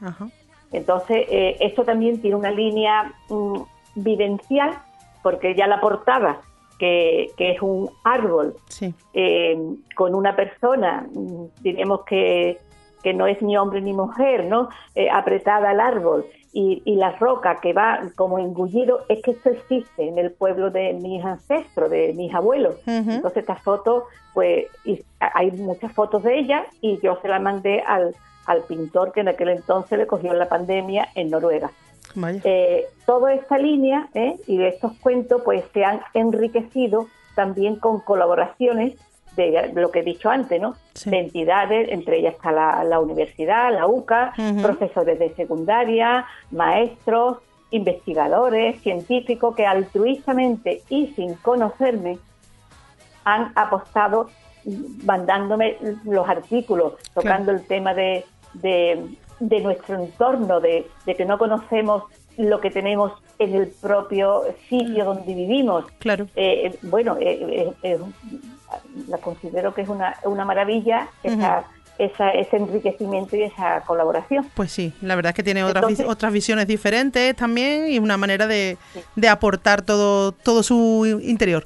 Entonces, 0.72 1.26
esto 1.58 1.84
también 1.84 2.20
tiene 2.20 2.36
una 2.36 2.50
línea 2.52 3.12
mm, 3.28 3.60
vivencial, 3.96 4.78
porque 5.22 5.54
ya 5.54 5.66
la 5.66 5.80
portada, 5.80 6.40
que, 6.78 7.30
que 7.36 7.50
es 7.52 7.60
un 7.60 7.90
árbol 8.04 8.54
Sí, 8.68 8.94
eh, 9.12 9.58
con 9.96 10.14
una 10.14 10.34
persona, 10.36 11.06
mm, 11.12 11.44
diremos 11.62 12.04
que, 12.04 12.58
que 13.02 13.14
no 13.14 13.26
es 13.26 13.40
ni 13.42 13.56
hombre 13.56 13.80
ni 13.80 13.92
mujer, 13.92 14.46
¿no? 14.46 14.68
Eh, 14.94 15.08
apretada 15.10 15.70
al 15.70 15.80
árbol 15.80 16.26
y, 16.52 16.82
y 16.84 16.96
la 16.96 17.12
roca 17.12 17.60
que 17.60 17.72
va 17.72 18.00
como 18.16 18.38
engullido, 18.38 19.00
es 19.08 19.22
que 19.22 19.32
esto 19.32 19.50
existe 19.50 20.08
en 20.08 20.18
el 20.18 20.32
pueblo 20.32 20.70
de 20.70 20.92
mis 20.94 21.24
ancestros, 21.24 21.90
de 21.90 22.12
mis 22.14 22.34
abuelos. 22.34 22.76
Entonces 22.86 23.38
esta 23.38 23.56
foto, 23.56 24.06
pues 24.34 24.66
y 24.84 25.02
hay 25.18 25.50
muchas 25.52 25.92
fotos 25.92 26.22
de 26.22 26.38
ella 26.38 26.66
y 26.80 26.98
yo 27.00 27.18
se 27.22 27.28
la 27.28 27.38
mandé 27.38 27.80
al, 27.80 28.14
al 28.46 28.62
pintor 28.62 29.12
que 29.12 29.20
en 29.20 29.28
aquel 29.28 29.50
entonces 29.50 29.98
le 29.98 30.06
cogió 30.06 30.32
la 30.32 30.48
pandemia 30.48 31.08
en 31.14 31.30
Noruega. 31.30 31.70
Eh, 32.44 32.86
toda 33.06 33.32
esta 33.34 33.56
línea 33.56 34.08
¿eh? 34.14 34.36
y 34.48 34.56
de 34.58 34.68
estos 34.68 34.92
cuentos 34.98 35.42
pues 35.44 35.64
se 35.72 35.84
han 35.84 36.00
enriquecido 36.14 37.06
también 37.36 37.76
con 37.76 38.00
colaboraciones 38.00 38.94
de 39.40 39.72
lo 39.74 39.90
que 39.90 40.00
he 40.00 40.02
dicho 40.02 40.28
antes, 40.28 40.60
¿no? 40.60 40.74
Sí. 40.94 41.10
De 41.10 41.18
entidades, 41.18 41.88
entre 41.90 42.18
ellas 42.18 42.34
está 42.34 42.52
la, 42.52 42.84
la 42.84 43.00
universidad, 43.00 43.72
la 43.72 43.86
UCA, 43.86 44.32
profesores 44.60 45.18
de 45.18 45.34
secundaria, 45.34 46.26
maestros, 46.50 47.38
investigadores, 47.70 48.80
científicos 48.82 49.54
que 49.54 49.64
altruistamente 49.66 50.82
y 50.88 51.08
sin 51.16 51.34
conocerme 51.34 52.18
han 53.24 53.52
apostado 53.54 54.28
mandándome 55.04 55.76
los 56.04 56.28
artículos, 56.28 56.94
tocando 57.14 57.52
el 57.52 57.64
tema 57.66 57.94
de, 57.94 58.24
de, 58.54 59.06
de 59.38 59.60
nuestro 59.60 60.02
entorno, 60.02 60.60
de, 60.60 60.86
de 61.06 61.14
que 61.14 61.24
no 61.24 61.38
conocemos 61.38 62.04
lo 62.36 62.60
que 62.60 62.70
tenemos 62.70 63.12
en 63.38 63.54
el 63.54 63.68
propio 63.68 64.42
sitio 64.68 65.04
donde 65.04 65.34
vivimos. 65.34 65.84
Claro. 65.98 66.26
Eh, 66.36 66.66
eh, 66.66 66.78
bueno, 66.82 67.16
eh, 67.20 67.72
eh, 67.82 67.98
la 69.08 69.18
considero 69.18 69.74
que 69.74 69.82
es 69.82 69.88
una, 69.88 70.16
una 70.24 70.44
maravilla 70.44 71.08
esa, 71.22 71.64
esa, 71.98 72.30
ese 72.30 72.56
enriquecimiento 72.56 73.36
y 73.36 73.42
esa 73.42 73.80
colaboración. 73.82 74.48
Pues 74.54 74.72
sí, 74.72 74.92
la 75.02 75.14
verdad 75.16 75.30
es 75.30 75.36
que 75.36 75.42
tiene 75.42 75.64
otras, 75.64 75.86
vis- 75.86 76.04
otras 76.06 76.32
visiones 76.32 76.66
diferentes 76.66 77.34
también 77.36 77.88
y 77.88 77.98
una 77.98 78.16
manera 78.16 78.46
de, 78.46 78.78
de 79.16 79.28
aportar 79.28 79.82
todo, 79.82 80.32
todo 80.32 80.62
su 80.62 81.20
interior. 81.22 81.64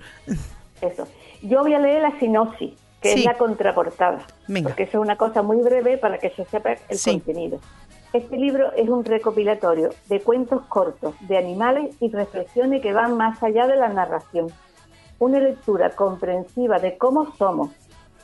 Eso. 0.81 1.07
Yo 1.43 1.61
voy 1.63 1.75
a 1.75 1.79
leer 1.79 2.03
la 2.03 2.19
sinopsis, 2.19 2.73
que 3.01 3.13
Sí. 3.13 3.19
es 3.21 3.25
la 3.27 3.35
contraportada, 3.35 4.27
Venga. 4.49 4.71
porque 4.71 4.85
eso 4.85 4.99
es 4.99 5.03
una 5.03 5.17
cosa 5.17 5.43
muy 5.43 5.59
breve 5.63 5.99
para 5.99 6.19
que 6.19 6.31
se 6.31 6.45
sepa 6.47 6.73
el 6.89 6.99
Sí. 6.99 7.11
contenido. 7.13 7.61
Este 8.15 8.37
libro 8.37 8.73
es 8.77 8.89
un 8.89 9.05
recopilatorio 9.05 9.91
de 10.09 10.21
cuentos 10.21 10.63
cortos, 10.69 11.15
de 11.21 11.37
animales 11.37 11.95
y 12.01 12.11
reflexiones 12.11 12.81
que 12.81 12.93
van 12.93 13.17
más 13.17 13.43
allá 13.43 13.67
de 13.67 13.77
la 13.77 13.89
narración. 13.89 14.47
Una 15.19 15.39
lectura 15.39 15.91
comprensiva 15.91 16.79
de 16.79 16.99
cómo 16.99 17.33
somos, 17.37 17.71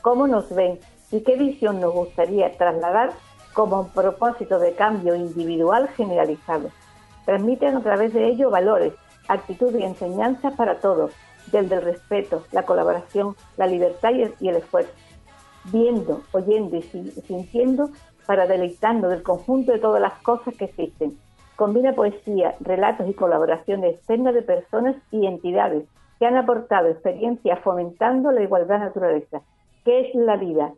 cómo 0.02 0.26
nos 0.26 0.52
ven 0.54 0.78
y 1.10 1.20
qué 1.20 1.36
visión 1.36 1.80
nos 1.80 1.92
gustaría 1.94 2.56
trasladar 2.56 3.12
como 3.54 3.80
un 3.80 3.88
propósito 3.90 4.58
de 4.58 4.74
cambio 4.74 5.14
individual 5.14 5.88
generalizado. 5.96 6.70
Transmiten 7.24 7.76
a 7.76 7.82
través 7.82 8.12
de 8.12 8.26
ello 8.28 8.50
valores, 8.50 8.92
actitud 9.28 9.74
y 9.78 9.84
enseñanzas 9.84 10.54
para 10.54 10.80
todos, 10.80 11.12
desde 11.52 11.76
el 11.76 11.82
respeto, 11.82 12.44
la 12.52 12.64
colaboración, 12.64 13.36
la 13.56 13.66
libertad 13.66 14.10
y 14.40 14.48
el, 14.48 14.56
esfuerzo. 14.56 14.90
Viendo, 15.64 16.22
oyendo 16.32 16.76
y 16.76 16.82
sin- 16.82 17.12
sintiendo 17.22 17.90
para 18.26 18.46
deleitarnos 18.46 19.10
del 19.10 19.22
conjunto 19.22 19.72
de 19.72 19.78
todas 19.78 20.00
las 20.00 20.14
cosas 20.22 20.54
que 20.56 20.66
existen. 20.66 21.18
Combina 21.56 21.92
poesía, 21.92 22.56
relatos 22.60 23.08
y 23.08 23.14
colaboraciones 23.14 23.94
externas 23.96 24.34
de 24.34 24.42
personas 24.42 24.96
y 25.10 25.26
entidades 25.26 25.84
que 26.20 26.26
han 26.26 26.36
aportado 26.36 26.88
experiencias 26.88 27.58
fomentando 27.64 28.30
la 28.30 28.42
igualdad 28.42 28.78
naturaleza. 28.78 29.40
¿Qué 29.84 30.02
es 30.02 30.14
la 30.14 30.36
vida? 30.36 30.74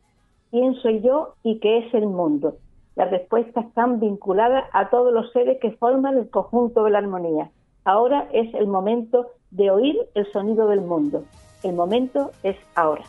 ¿Quién 0.52 0.75
soy 0.76 1.02
yo 1.02 1.34
y 1.42 1.58
qué 1.58 1.78
es 1.78 1.92
el 1.94 2.06
mundo? 2.06 2.56
Las 2.94 3.11
respuestas 3.11 3.66
están 3.66 3.99
vinculadas 3.99 4.64
a 4.72 4.88
todos 4.88 5.12
los 5.12 5.32
seres 5.32 5.58
que 5.61 5.72
forman 5.72 6.16
el 6.16 6.30
conjunto 6.30 6.84
de 6.84 6.92
la 6.92 6.99
armonía. 6.99 7.50
Ahora 7.84 8.28
es 8.32 8.54
el 8.54 8.68
momento 8.68 9.32
de 9.50 9.70
oír 9.70 9.96
el 10.14 10.30
sonido 10.32 10.68
del 10.68 10.80
mundo. 10.80 11.25
el 11.64 11.75
momento 11.75 12.30
es 12.42 12.56
ahora. 12.75 13.04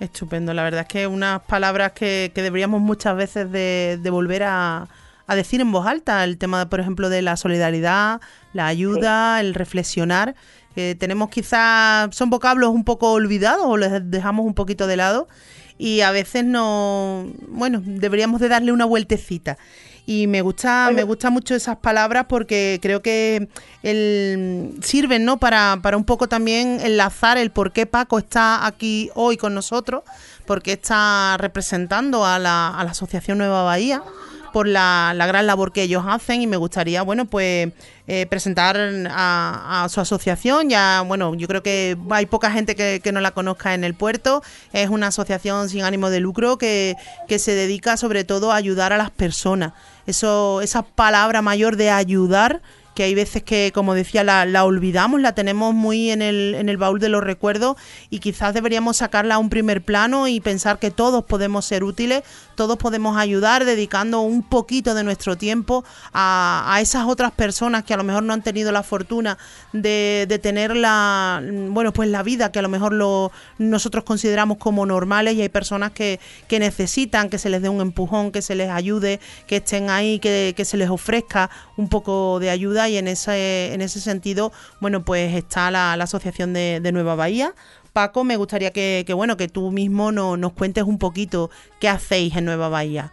Estupendo, 0.00 0.54
la 0.54 0.62
verdad 0.62 0.82
es 0.82 0.88
que 0.88 1.06
unas 1.06 1.40
palabras 1.42 1.92
que, 1.92 2.30
deberíamos 2.34 2.80
muchas 2.80 3.16
veces 3.16 3.50
de 3.50 4.10
volver 4.10 4.44
a, 4.44 4.88
a, 5.28 5.36
decir 5.36 5.60
en 5.60 5.70
voz 5.70 5.86
alta, 5.86 6.24
el 6.24 6.38
tema, 6.38 6.68
por 6.68 6.80
ejemplo, 6.80 7.08
de 7.08 7.22
la 7.22 7.36
solidaridad, 7.36 8.20
la 8.52 8.66
ayuda, 8.66 9.38
sí. 9.38 9.46
el 9.46 9.54
reflexionar, 9.54 10.34
que 10.74 10.94
tenemos 10.94 11.28
quizás, 11.28 12.14
son 12.14 12.30
vocablos 12.30 12.70
un 12.70 12.84
poco 12.84 13.12
olvidados 13.12 13.66
o 13.66 13.76
les 13.76 14.10
dejamos 14.10 14.44
un 14.44 14.54
poquito 14.54 14.86
de 14.86 14.96
lado 14.96 15.28
y 15.78 16.00
a 16.00 16.10
veces 16.10 16.44
no, 16.44 17.26
bueno, 17.48 17.80
deberíamos 17.84 18.40
de 18.40 18.48
darle 18.48 18.72
una 18.72 18.84
vueltecita. 18.84 19.56
Y 20.04 20.26
me 20.26 20.40
gusta 20.40 20.90
me 20.90 21.02
gusta 21.02 21.28
mucho 21.28 21.54
esas 21.54 21.76
palabras 21.76 22.26
porque 22.30 22.78
creo 22.80 23.02
que 23.02 23.48
el, 23.82 24.74
sirven 24.82 25.26
no 25.26 25.38
para, 25.38 25.80
para 25.82 25.98
un 25.98 26.04
poco 26.04 26.28
también 26.28 26.80
enlazar 26.80 27.36
el 27.36 27.50
por 27.50 27.72
qué 27.72 27.84
Paco 27.84 28.18
está 28.18 28.66
aquí 28.66 29.10
hoy 29.14 29.36
con 29.36 29.54
nosotros 29.54 30.04
porque 30.46 30.72
está 30.72 31.36
representando 31.36 32.24
a 32.24 32.38
la, 32.38 32.68
a 32.68 32.84
la 32.84 32.92
asociación 32.92 33.36
Nueva 33.36 33.64
Bahía 33.64 34.02
por 34.52 34.66
la, 34.66 35.12
la, 35.14 35.26
gran 35.26 35.46
labor 35.46 35.72
que 35.72 35.82
ellos 35.82 36.04
hacen 36.06 36.42
y 36.42 36.46
me 36.46 36.56
gustaría, 36.56 37.02
bueno, 37.02 37.24
pues 37.26 37.70
eh, 38.06 38.26
presentar 38.26 38.76
a, 39.10 39.86
su 39.90 40.00
asociación. 40.00 40.70
Ya, 40.70 41.02
bueno, 41.06 41.34
yo 41.34 41.46
creo 41.48 41.62
que 41.62 41.96
hay 42.10 42.26
poca 42.26 42.50
gente 42.50 42.74
que, 42.74 43.00
que, 43.02 43.12
no 43.12 43.20
la 43.20 43.32
conozca 43.32 43.74
en 43.74 43.84
el 43.84 43.94
puerto. 43.94 44.42
Es 44.72 44.88
una 44.88 45.08
asociación 45.08 45.68
sin 45.68 45.82
ánimo 45.82 46.10
de 46.10 46.20
lucro 46.20 46.58
que, 46.58 46.96
que 47.28 47.38
se 47.38 47.52
dedica 47.52 47.96
sobre 47.96 48.24
todo 48.24 48.52
a 48.52 48.56
ayudar 48.56 48.92
a 48.92 48.96
las 48.96 49.10
personas. 49.10 49.72
Eso, 50.06 50.62
esa 50.62 50.82
palabra 50.82 51.42
mayor 51.42 51.76
de 51.76 51.90
ayudar 51.90 52.62
que 52.98 53.04
hay 53.04 53.14
veces 53.14 53.44
que, 53.44 53.70
como 53.72 53.94
decía, 53.94 54.24
la, 54.24 54.44
la, 54.44 54.64
olvidamos, 54.64 55.20
la 55.20 55.32
tenemos 55.32 55.72
muy 55.72 56.10
en 56.10 56.20
el, 56.20 56.56
en 56.56 56.68
el 56.68 56.78
baúl 56.78 56.98
de 56.98 57.08
los 57.08 57.22
recuerdos 57.22 57.76
y 58.10 58.18
quizás 58.18 58.54
deberíamos 58.54 58.96
sacarla 58.96 59.36
a 59.36 59.38
un 59.38 59.50
primer 59.50 59.82
plano 59.82 60.26
y 60.26 60.40
pensar 60.40 60.80
que 60.80 60.90
todos 60.90 61.24
podemos 61.24 61.64
ser 61.64 61.84
útiles, 61.84 62.24
todos 62.58 62.76
podemos 62.76 63.16
ayudar 63.16 63.64
dedicando 63.64 64.20
un 64.20 64.42
poquito 64.42 64.92
de 64.92 65.04
nuestro 65.04 65.38
tiempo 65.38 65.84
a, 66.12 66.76
esas 66.80 67.06
otras 67.06 67.30
personas 67.30 67.84
que 67.84 67.94
a 67.94 67.96
lo 67.96 68.02
mejor 68.02 68.24
no 68.24 68.32
han 68.32 68.42
tenido 68.42 68.72
la 68.72 68.82
fortuna 68.82 69.38
de, 69.72 70.40
tener 70.42 70.74
la, 70.74 71.40
bueno, 71.70 71.92
pues 71.92 72.08
la 72.08 72.24
vida 72.24 72.50
que 72.50 72.58
a 72.58 72.62
lo 72.62 72.68
mejor 72.68 72.94
lo, 72.94 73.30
nosotros 73.58 74.02
consideramos 74.02 74.58
como 74.58 74.86
normales 74.86 75.34
y 75.34 75.42
hay 75.42 75.48
personas 75.48 75.92
que, 75.92 76.18
que 76.48 76.58
necesitan 76.58 77.30
que 77.30 77.38
se 77.38 77.48
les 77.48 77.62
dé 77.62 77.68
un 77.68 77.80
empujón, 77.80 78.32
que 78.32 78.42
se 78.42 78.56
les 78.56 78.70
ayude, 78.70 79.20
que 79.46 79.58
estén 79.58 79.88
ahí, 79.88 80.18
que, 80.18 80.52
se 80.64 80.76
les 80.76 80.90
ofrezca 80.90 81.50
un 81.76 81.88
poco 81.88 82.40
de 82.40 82.50
ayuda 82.50 82.88
y 82.88 82.96
en 82.96 83.06
ese, 83.06 83.72
en 83.72 83.82
ese 83.82 84.00
sentido, 84.00 84.50
bueno, 84.80 85.04
pues 85.04 85.32
está 85.36 85.70
la, 85.70 85.92
Asociación 85.92 86.54
de, 86.54 86.90
Nueva 86.92 87.14
Bahía. 87.14 87.54
Paco, 87.98 88.22
me 88.22 88.36
gustaría 88.36 88.70
que, 88.70 89.02
que 89.04 89.12
bueno, 89.12 89.36
que 89.36 89.48
tú 89.48 89.72
mismo 89.72 90.12
no, 90.12 90.36
nos 90.36 90.52
cuentes 90.52 90.84
un 90.84 91.00
poquito 91.00 91.50
qué 91.80 91.88
hacéis 91.88 92.36
en 92.36 92.44
Nueva 92.44 92.68
Bahía. 92.68 93.10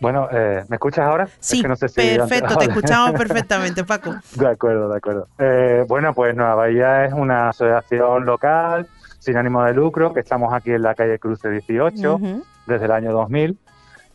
Bueno, 0.00 0.26
eh, 0.32 0.64
¿me 0.70 0.76
escuchas 0.76 1.04
ahora? 1.04 1.28
Sí, 1.38 1.56
es 1.56 1.62
que 1.62 1.68
no 1.68 1.76
sé 1.76 1.90
si 1.90 2.16
perfecto, 2.16 2.46
antes... 2.46 2.56
te 2.56 2.64
escuchamos 2.72 3.12
perfectamente, 3.18 3.84
Paco. 3.84 4.14
De 4.36 4.48
acuerdo, 4.48 4.88
de 4.88 4.96
acuerdo. 4.96 5.28
Eh, 5.38 5.84
bueno, 5.86 6.14
pues 6.14 6.34
Nueva 6.34 6.54
Bahía 6.54 7.04
es 7.04 7.12
una 7.12 7.50
asociación 7.50 8.24
local 8.24 8.86
sin 9.18 9.36
ánimo 9.36 9.62
de 9.64 9.74
lucro, 9.74 10.14
que 10.14 10.20
estamos 10.20 10.54
aquí 10.54 10.70
en 10.70 10.80
la 10.80 10.94
calle 10.94 11.18
Cruce 11.18 11.50
18 11.50 12.14
uh 12.14 12.18
-huh. 12.18 12.42
desde 12.66 12.86
el 12.86 12.90
año 12.90 13.12
2000 13.12 13.58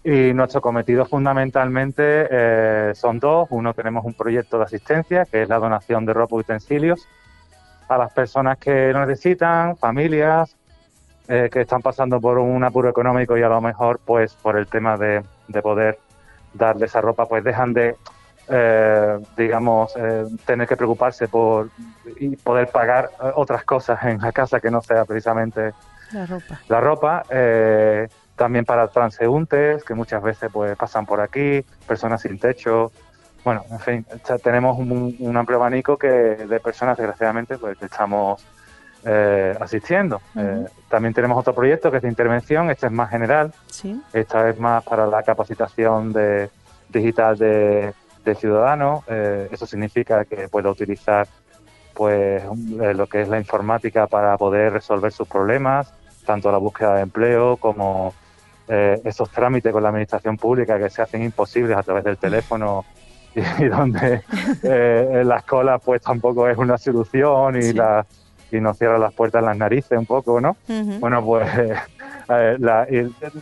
y 0.04 0.34
nuestro 0.34 0.62
cometido 0.62 1.06
fundamentalmente 1.06 2.28
eh, 2.32 2.92
son 2.96 3.20
dos. 3.20 3.48
Uno, 3.52 3.76
tenemos 3.76 4.04
un 4.04 4.16
proyecto 4.16 4.58
de 4.58 4.64
asistencia, 4.64 5.26
que 5.26 5.44
es 5.44 5.50
la 5.50 5.60
donación 5.60 6.08
de 6.08 6.14
ropa 6.14 6.38
y 6.38 6.40
utensilios 6.40 7.08
a 7.88 7.98
las 7.98 8.12
personas 8.12 8.58
que 8.58 8.92
lo 8.92 9.06
necesitan, 9.06 9.78
familias 9.78 10.56
eh, 11.28 11.50
que 11.52 11.62
están 11.62 11.82
pasando 11.82 12.20
por 12.22 12.38
un 12.38 12.64
apuro 12.64 12.90
económico 12.90 13.38
y 13.38 13.44
a 13.44 13.50
lo 13.50 13.62
mejor, 13.62 14.00
pues, 14.04 14.34
por 14.34 14.58
el 14.58 14.68
tema 14.68 14.98
de, 14.98 15.24
de 15.48 15.62
poder 15.62 16.00
darle 16.54 16.86
esa 16.86 17.02
ropa, 17.02 17.26
pues 17.26 17.44
dejan 17.44 17.74
de, 17.74 17.96
eh, 18.50 19.20
digamos, 19.36 19.94
eh, 19.98 20.26
tener 20.46 20.68
que 20.68 20.78
preocuparse 20.78 21.28
por 21.28 21.70
y 22.18 22.36
poder 22.38 22.70
pagar 22.70 23.10
otras 23.36 23.64
cosas 23.66 24.02
en 24.04 24.22
la 24.22 24.32
casa 24.32 24.60
que 24.60 24.72
no 24.72 24.82
sea 24.82 25.04
precisamente 25.06 25.74
la 26.14 26.26
ropa. 26.26 26.60
La 26.70 26.80
ropa 26.80 27.24
eh, 27.30 28.08
también 28.36 28.64
para 28.64 28.88
transeúntes 28.88 29.84
que 29.84 29.94
muchas 29.94 30.24
veces 30.24 30.50
pues 30.52 30.78
pasan 30.78 31.06
por 31.06 31.20
aquí, 31.20 31.66
personas 31.86 32.22
sin 32.22 32.40
techo. 32.40 32.92
Bueno, 33.48 33.64
en 33.72 33.80
fin, 33.80 34.06
tenemos 34.44 34.78
un, 34.78 35.16
un 35.18 35.38
amplio 35.38 35.58
abanico 35.58 35.98
que 35.98 36.10
de 36.10 36.60
personas, 36.60 36.98
desgraciadamente, 36.98 37.58
pues 37.58 37.82
estamos 37.82 38.46
eh, 39.06 39.56
asistiendo. 39.58 40.18
Uh 40.36 40.40
-huh. 40.40 40.66
eh, 40.66 40.70
también 40.90 41.14
tenemos 41.14 41.38
otro 41.38 41.54
proyecto 41.54 41.90
que 41.90 41.96
es 41.96 42.04
de 42.04 42.10
intervención, 42.10 42.70
este 42.70 42.88
es 42.88 42.92
más 42.92 43.10
general, 43.10 43.54
sí. 43.68 44.04
esta 44.12 44.50
es 44.50 44.60
más 44.60 44.84
para 44.84 45.08
la 45.08 45.24
capacitación 45.24 46.12
de, 46.12 46.50
digital 46.90 47.38
de, 47.38 47.94
de 48.26 48.36
ciudadanos. 48.36 49.06
Eh, 49.08 49.48
eso 49.50 49.66
significa 49.66 50.26
que 50.26 50.50
pueda 50.50 50.70
utilizar 50.70 51.26
pues 51.94 52.44
lo 53.00 53.08
que 53.08 53.22
es 53.22 53.30
la 53.30 53.40
informática 53.40 54.08
para 54.08 54.38
poder 54.38 54.74
resolver 54.74 55.14
sus 55.14 55.28
problemas, 55.30 55.94
tanto 56.26 56.52
la 56.52 56.58
búsqueda 56.58 56.96
de 56.96 57.04
empleo 57.04 57.56
como 57.56 58.14
esos 58.68 59.30
trámites 59.32 59.72
con 59.72 59.82
la 59.82 59.88
administración 59.88 60.36
pública 60.36 60.78
que 60.78 60.90
se 60.90 61.02
hacen 61.02 61.24
imposibles 61.24 61.78
a 61.78 61.84
través 61.84 62.04
del 62.04 62.18
teléfono 62.18 62.84
y, 63.38 63.42
y 63.64 63.68
donde 63.68 64.22
eh, 64.64 65.24
las 65.26 65.44
colas 65.44 65.82
pues 65.84 66.02
tampoco 66.02 66.48
es 66.48 66.58
una 66.58 66.78
solución 66.78 67.58
y, 67.58 67.62
sí. 67.62 67.74
la, 67.74 68.06
y 68.52 68.60
nos 68.60 68.78
cierran 68.78 69.02
las 69.02 69.14
puertas 69.14 69.40
en 69.40 69.46
las 69.46 69.58
narices 69.58 69.98
un 69.98 70.06
poco, 70.06 70.42
¿no? 70.42 70.58
Uh 70.68 70.74
-huh. 70.74 71.00
Bueno, 71.00 71.24
pues 71.24 71.48
eh, 72.30 72.58
la, 72.60 72.88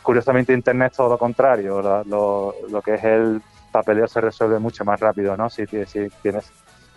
curiosamente 0.02 0.54
Internet 0.54 0.92
es 0.92 0.98
todo 0.98 1.10
lo 1.10 1.18
contrario, 1.18 1.82
la, 1.82 2.04
lo, 2.06 2.54
lo, 2.70 2.82
que 2.82 2.96
es 2.96 3.04
el 3.04 3.42
papeleo 3.72 4.08
se 4.08 4.22
resuelve 4.22 4.60
mucho 4.60 4.84
más 4.86 5.00
rápido, 5.00 5.36
¿no? 5.38 5.50
Si, 5.50 5.66
si 5.68 6.10
tienes 6.22 6.52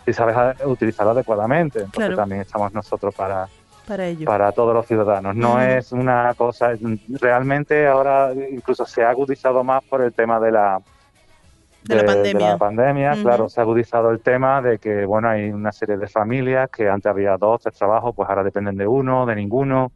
si 0.05 0.13
sabes 0.13 0.57
utilizarlo 0.65 1.11
adecuadamente. 1.11 1.79
Entonces 1.79 1.97
claro. 1.99 2.15
también 2.15 2.41
estamos 2.41 2.73
nosotros 2.73 3.13
para, 3.13 3.47
para, 3.87 4.07
ello. 4.07 4.25
para 4.25 4.51
todos 4.51 4.73
los 4.73 4.85
ciudadanos. 4.85 5.35
No 5.35 5.53
uh 5.53 5.57
-huh. 5.57 5.77
es 5.77 5.91
una 5.91 6.33
cosa, 6.35 6.71
realmente 7.21 7.87
ahora 7.87 8.31
incluso 8.33 8.85
se 8.85 9.03
ha 9.03 9.09
agudizado 9.09 9.63
más 9.63 9.83
por 9.83 10.01
el 10.01 10.13
tema 10.13 10.39
de 10.39 10.51
la, 10.51 10.81
de, 11.89 11.95
de 11.95 12.01
la 12.03 12.13
pandemia. 12.13 12.45
De 12.45 12.51
la 12.53 12.57
pandemia. 12.57 13.11
Uh 13.11 13.15
-huh. 13.15 13.23
Claro, 13.23 13.49
se 13.49 13.59
ha 13.59 13.63
agudizado 13.63 14.11
el 14.11 14.19
tema 14.19 14.61
de 14.61 14.77
que, 14.77 15.05
bueno, 15.05 15.29
hay 15.29 15.49
una 15.49 15.71
serie 15.71 15.97
de 15.97 16.07
familias 16.07 16.69
que 16.69 16.87
antes 16.87 17.09
había 17.09 17.37
dos, 17.37 17.61
tres 17.61 17.75
trabajos, 17.75 18.13
pues 18.15 18.29
ahora 18.29 18.43
dependen 18.43 18.77
de 18.77 18.87
uno, 18.87 19.25
de 19.25 19.35
ninguno. 19.35 19.91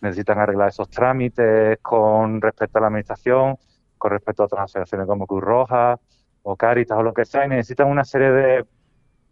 Necesitan 0.00 0.38
arreglar 0.38 0.68
esos 0.68 0.88
trámites 0.88 1.78
con 1.82 2.40
respecto 2.40 2.78
a 2.78 2.80
la 2.82 2.86
administración, 2.86 3.56
con 3.96 4.10
respecto 4.12 4.42
a 4.42 4.46
otras 4.46 4.64
asociaciones 4.64 5.08
como 5.08 5.26
Cruz 5.26 5.42
Roja 5.42 5.98
o 6.44 6.54
Caritas 6.54 6.96
o 6.96 7.02
lo 7.02 7.12
que 7.12 7.24
sea, 7.24 7.44
y 7.44 7.48
necesitan 7.48 7.88
una 7.88 8.04
serie 8.04 8.30
de 8.30 8.64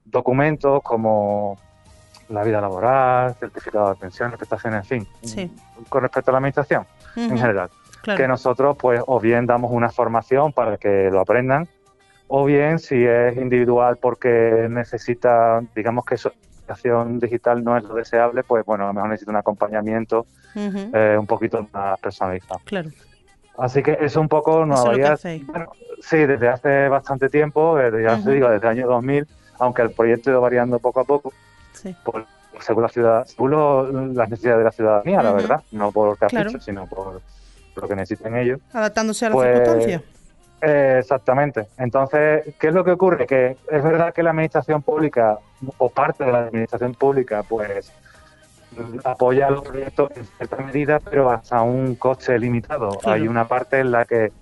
documentos 0.05 0.83
como 0.83 1.57
la 2.29 2.43
vida 2.43 2.61
laboral, 2.61 3.35
certificado 3.35 3.91
de 3.91 3.97
pensiones, 3.97 4.37
prestaciones, 4.37 4.81
en 4.81 4.85
fin, 4.85 5.09
sí. 5.23 5.51
con 5.89 6.03
respecto 6.03 6.31
a 6.31 6.33
la 6.33 6.39
administración 6.39 6.83
uh 6.83 7.21
-huh. 7.21 7.31
en 7.31 7.39
general. 7.39 7.71
Claro. 8.03 8.17
Que 8.19 8.29
nosotros, 8.29 8.77
pues, 8.77 9.01
o 9.07 9.21
bien 9.21 9.47
damos 9.47 9.71
una 9.71 9.89
formación 9.91 10.53
para 10.53 10.77
que 10.77 11.11
lo 11.11 11.21
aprendan, 11.21 11.69
o 12.29 12.45
bien 12.45 12.79
si 12.79 13.05
es 13.05 13.37
individual 13.37 13.99
porque 14.01 14.67
necesita, 14.69 15.61
digamos 15.75 16.05
que 16.05 16.17
su 16.17 16.31
educación 16.67 17.21
digital 17.21 17.63
no 17.63 17.77
es 17.77 17.85
lo 17.85 17.95
deseable, 17.95 18.43
pues 18.43 18.65
bueno, 18.65 18.85
a 18.85 18.87
lo 18.89 18.95
mejor 18.95 19.11
necesita 19.11 19.31
un 19.31 19.37
acompañamiento 19.37 20.27
uh 20.55 20.59
-huh. 20.59 20.91
eh, 20.93 21.19
un 21.19 21.27
poquito 21.27 21.67
más 21.73 21.99
personalizado. 22.01 22.61
Claro. 22.65 22.91
Así 23.59 23.83
que 23.83 23.97
eso 24.01 24.21
un 24.21 24.29
poco 24.29 24.67
nos 24.67 24.85
había... 24.85 25.17
Bueno, 25.47 25.73
sí, 26.01 26.19
desde 26.19 26.49
hace 26.49 26.89
bastante 26.89 27.29
tiempo, 27.29 27.77
desde, 27.77 28.03
ya 28.03 28.15
uh 28.15 28.19
-huh. 28.19 28.33
digo, 28.33 28.51
desde 28.51 28.67
el 28.67 28.73
año 28.79 28.87
2000, 28.89 29.27
aunque 29.61 29.83
el 29.83 29.91
proyecto 29.91 30.31
ha 30.31 30.33
ido 30.33 30.41
variando 30.41 30.79
poco 30.79 31.01
a 31.01 31.05
poco, 31.05 31.33
sí. 31.73 31.95
por, 32.05 32.27
según, 32.61 32.83
la 32.83 32.89
ciudad, 32.89 33.25
según 33.25 33.53
lo, 33.53 33.91
las 34.13 34.29
necesidades 34.29 34.59
de 34.59 34.65
la 34.65 34.73
ciudadanía, 34.73 35.19
uh 35.19 35.21
-huh. 35.21 35.25
la 35.25 35.33
verdad, 35.33 35.63
no 35.73 35.93
por 35.93 36.19
capricho, 36.19 36.43
claro. 36.43 36.61
sino 36.61 36.87
por, 36.87 37.21
por, 37.75 37.83
lo 37.85 37.89
que 37.89 37.97
necesiten 37.97 38.37
ellos. 38.37 38.61
Adaptándose 38.73 39.27
a 39.27 39.29
las 39.31 39.37
pues, 39.37 39.57
circunstancias. 39.57 40.16
Eh, 40.63 40.97
exactamente. 41.01 41.67
Entonces, 41.79 42.55
¿qué 42.59 42.69
es 42.69 42.75
lo 42.75 42.85
que 42.85 42.93
ocurre? 42.93 43.27
Que 43.27 43.57
es 43.71 43.85
verdad 43.85 44.13
que 44.15 44.23
la 44.23 44.31
administración 44.31 44.83
pública, 44.83 45.39
o 45.79 45.89
parte 45.91 46.25
de 46.25 46.33
la 46.33 46.47
administración 46.47 46.95
pública, 46.95 47.43
pues 47.43 47.93
apoya 49.05 49.51
los 49.51 49.63
proyectos 49.63 50.11
en 50.17 50.25
cierta 50.25 50.57
medida, 50.59 51.01
pero 51.01 51.31
hasta 51.31 51.63
un 51.63 51.95
coste 51.97 52.39
limitado. 52.39 52.91
Claro. 52.91 53.15
Hay 53.15 53.29
una 53.29 53.47
parte 53.47 53.81
en 53.81 53.93
la 53.93 54.05
que 54.05 54.33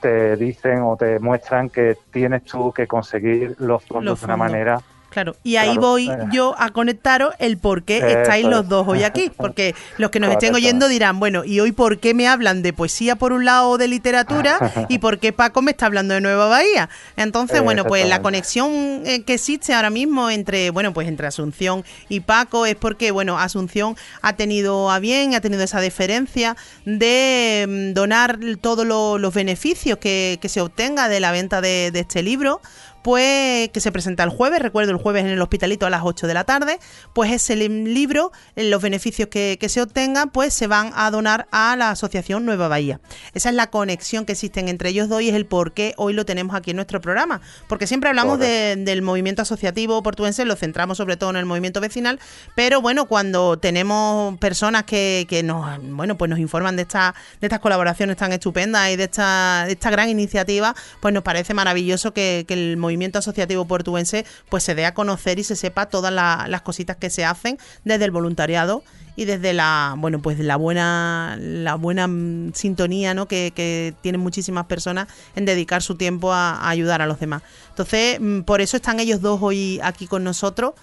te 0.00 0.36
dicen 0.36 0.82
o 0.82 0.96
te 0.96 1.18
muestran 1.20 1.70
que 1.70 1.96
tienes 2.10 2.44
tú 2.44 2.72
que 2.72 2.86
conseguir 2.86 3.56
los 3.58 3.84
fondos, 3.84 4.04
los 4.04 4.20
fondos. 4.20 4.20
de 4.20 4.24
una 4.26 4.36
manera 4.36 4.80
Claro, 5.16 5.34
y 5.42 5.56
ahí 5.56 5.68
Claro, 5.68 5.80
voy 5.80 6.10
eh. 6.10 6.16
yo 6.30 6.54
a 6.58 6.68
conectaros 6.72 7.32
el 7.38 7.56
por 7.56 7.84
qué 7.84 7.96
Eso 7.98 8.06
estáis 8.08 8.44
los 8.44 8.64
es. 8.64 8.68
dos 8.68 8.86
hoy 8.86 9.02
aquí. 9.02 9.32
Porque 9.34 9.74
los 9.96 10.10
que 10.10 10.20
nos 10.20 10.30
estén 10.30 10.54
oyendo 10.54 10.88
dirán, 10.88 11.18
bueno, 11.18 11.42
¿y 11.42 11.58
hoy 11.60 11.72
por 11.72 12.00
qué 12.00 12.12
me 12.12 12.28
hablan 12.28 12.62
de 12.62 12.74
poesía 12.74 13.16
por 13.16 13.32
un 13.32 13.46
lado 13.46 13.70
o 13.70 13.78
de 13.78 13.88
literatura? 13.88 14.58
¿Y 14.90 14.98
por 14.98 15.18
qué 15.18 15.32
Paco 15.32 15.62
me 15.62 15.70
está 15.70 15.86
hablando 15.86 16.12
de 16.12 16.20
Nueva 16.20 16.48
Bahía? 16.48 16.90
Entonces, 17.16 17.62
bueno, 17.62 17.86
pues 17.86 18.06
la 18.06 18.20
conexión 18.20 19.02
eh, 19.06 19.22
que 19.24 19.32
existe 19.32 19.72
ahora 19.72 19.88
mismo 19.88 20.28
entre, 20.28 20.68
bueno, 20.68 20.92
pues 20.92 21.08
entre 21.08 21.26
Asunción 21.28 21.82
y 22.10 22.20
Paco 22.20 22.66
es 22.66 22.74
porque, 22.76 23.10
bueno, 23.10 23.38
Asunción 23.38 23.96
ha 24.20 24.34
tenido 24.34 24.90
a 24.90 24.98
bien, 24.98 25.34
ha 25.34 25.40
tenido 25.40 25.62
esa 25.62 25.80
deferencia 25.80 26.58
de 26.84 27.64
mm, 27.66 27.94
donar 27.94 28.38
todos 28.60 28.86
lo- 28.86 29.16
los 29.16 29.32
beneficios 29.32 29.96
que, 29.98 30.38
que 30.42 30.50
se 30.50 30.60
obtenga 30.60 31.08
de 31.08 31.20
la 31.20 31.32
venta 31.32 31.62
de, 31.62 31.90
de 31.90 32.00
este 32.00 32.22
libro 32.22 32.60
pues 33.06 33.68
que 33.68 33.78
se 33.78 33.92
presenta 33.92 34.24
el 34.24 34.30
jueves, 34.30 34.58
recuerdo 34.60 34.90
el 34.90 34.96
jueves 34.96 35.22
en 35.24 35.30
el 35.30 35.40
hospitalito 35.40 35.86
a 35.86 35.90
las 35.90 36.00
8 36.02 36.26
de 36.26 36.34
la 36.34 36.42
tarde, 36.42 36.80
pues 37.12 37.30
ese 37.30 37.54
li- 37.54 37.68
libro, 37.68 38.32
eh, 38.56 38.64
los 38.64 38.82
beneficios 38.82 39.28
que, 39.28 39.58
que 39.60 39.68
se 39.68 39.80
obtengan, 39.80 40.30
pues 40.30 40.52
se 40.52 40.66
van 40.66 40.90
a 40.96 41.08
donar 41.12 41.46
a 41.52 41.76
la 41.76 41.90
Asociación 41.90 42.44
Nueva 42.44 42.66
Bahía. 42.66 42.98
Esa 43.32 43.50
es 43.50 43.54
la 43.54 43.68
conexión 43.70 44.24
que 44.26 44.32
existen 44.32 44.68
entre 44.68 44.88
ellos 44.88 45.08
dos 45.08 45.22
y 45.22 45.28
es 45.28 45.36
el 45.36 45.46
por 45.46 45.70
qué 45.72 45.94
hoy 45.98 46.14
lo 46.14 46.24
tenemos 46.26 46.56
aquí 46.56 46.70
en 46.70 46.76
nuestro 46.78 47.00
programa, 47.00 47.40
porque 47.68 47.86
siempre 47.86 48.10
hablamos 48.10 48.40
de- 48.40 48.74
del 48.76 49.02
movimiento 49.02 49.42
asociativo 49.42 50.02
portuense, 50.02 50.44
lo 50.44 50.56
centramos 50.56 50.96
sobre 50.96 51.16
todo 51.16 51.30
en 51.30 51.36
el 51.36 51.46
movimiento 51.46 51.80
vecinal, 51.80 52.18
pero 52.56 52.80
bueno, 52.80 53.06
cuando 53.06 53.56
tenemos 53.56 54.36
personas 54.38 54.82
que, 54.82 55.26
que 55.28 55.44
nos, 55.44 55.78
bueno, 55.80 56.18
pues 56.18 56.28
nos 56.28 56.40
informan 56.40 56.74
de, 56.74 56.82
esta, 56.82 57.14
de 57.40 57.46
estas 57.46 57.60
colaboraciones 57.60 58.16
tan 58.16 58.32
estupendas 58.32 58.90
y 58.90 58.96
de 58.96 59.04
esta, 59.04 59.62
de 59.66 59.74
esta 59.74 59.90
gran 59.90 60.08
iniciativa, 60.08 60.74
pues 60.98 61.14
nos 61.14 61.22
parece 61.22 61.54
maravilloso 61.54 62.12
que, 62.12 62.44
que 62.48 62.54
el 62.54 62.76
movimiento 62.76 62.95
asociativo 63.18 63.66
portuense 63.66 64.24
pues 64.48 64.62
se 64.62 64.74
dé 64.74 64.86
a 64.86 64.94
conocer 64.94 65.38
y 65.38 65.44
se 65.44 65.56
sepa 65.56 65.86
todas 65.86 66.12
la- 66.12 66.46
las 66.48 66.62
cositas 66.62 66.96
que 66.96 67.10
se 67.10 67.24
hacen 67.24 67.58
desde 67.84 68.04
el 68.04 68.10
voluntariado 68.10 68.82
y 69.16 69.24
desde 69.24 69.54
la 69.54 69.94
bueno 69.98 70.20
pues 70.20 70.38
la 70.38 70.56
buena 70.56 71.36
la 71.40 71.74
buena 71.74 72.06
mm, 72.06 72.52
sintonía 72.54 73.14
¿no? 73.14 73.26
que, 73.26 73.94
tienen 74.02 74.20
muchísimas 74.20 74.66
personas 74.66 75.08
en 75.34 75.46
dedicar 75.46 75.82
su 75.82 75.96
tiempo 75.96 76.32
a, 76.32 76.68
ayudar 76.68 77.02
a 77.02 77.06
los 77.06 77.18
demás 77.18 77.42
entonces 77.70 78.20
mm, 78.20 78.42
por 78.42 78.60
eso 78.60 78.76
están 78.76 79.00
ellos 79.00 79.20
dos 79.22 79.40
hoy 79.42 79.80
aquí 79.82 80.06
con 80.06 80.22
nosotros 80.22 80.74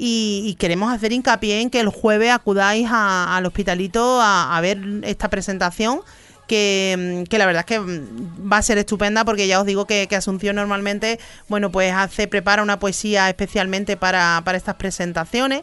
y, 0.00 0.54
queremos 0.60 0.92
hacer 0.92 1.12
hincapié 1.12 1.60
en 1.60 1.70
que 1.70 1.80
el 1.80 1.88
jueves 1.88 2.30
acudáis 2.30 2.86
al 2.88 3.44
hospitalito 3.46 4.20
a 4.22 4.56
ver 4.60 4.78
esta 5.02 5.28
presentación 5.28 6.02
que, 6.48 7.22
mm, 7.22 7.28
que 7.28 7.38
la 7.38 7.46
verdad 7.46 7.60
es 7.60 7.66
que 7.66 7.78
mm, 7.78 8.50
va 8.52 8.56
a 8.56 8.62
ser 8.62 8.78
estupenda 8.78 9.24
porque 9.24 9.46
ya 9.46 9.60
os 9.60 9.66
digo 9.66 9.86
que, 9.86 10.08
Asunción 10.18 10.56
normalmente, 10.56 11.20
bueno, 11.46 11.70
pues 11.70 11.92
hace, 11.92 12.26
prepara 12.26 12.64
una 12.64 12.80
poesía 12.80 13.28
especialmente 13.28 13.96
para, 13.96 14.42
para 14.44 14.58
estas 14.58 14.74
presentaciones. 14.74 15.62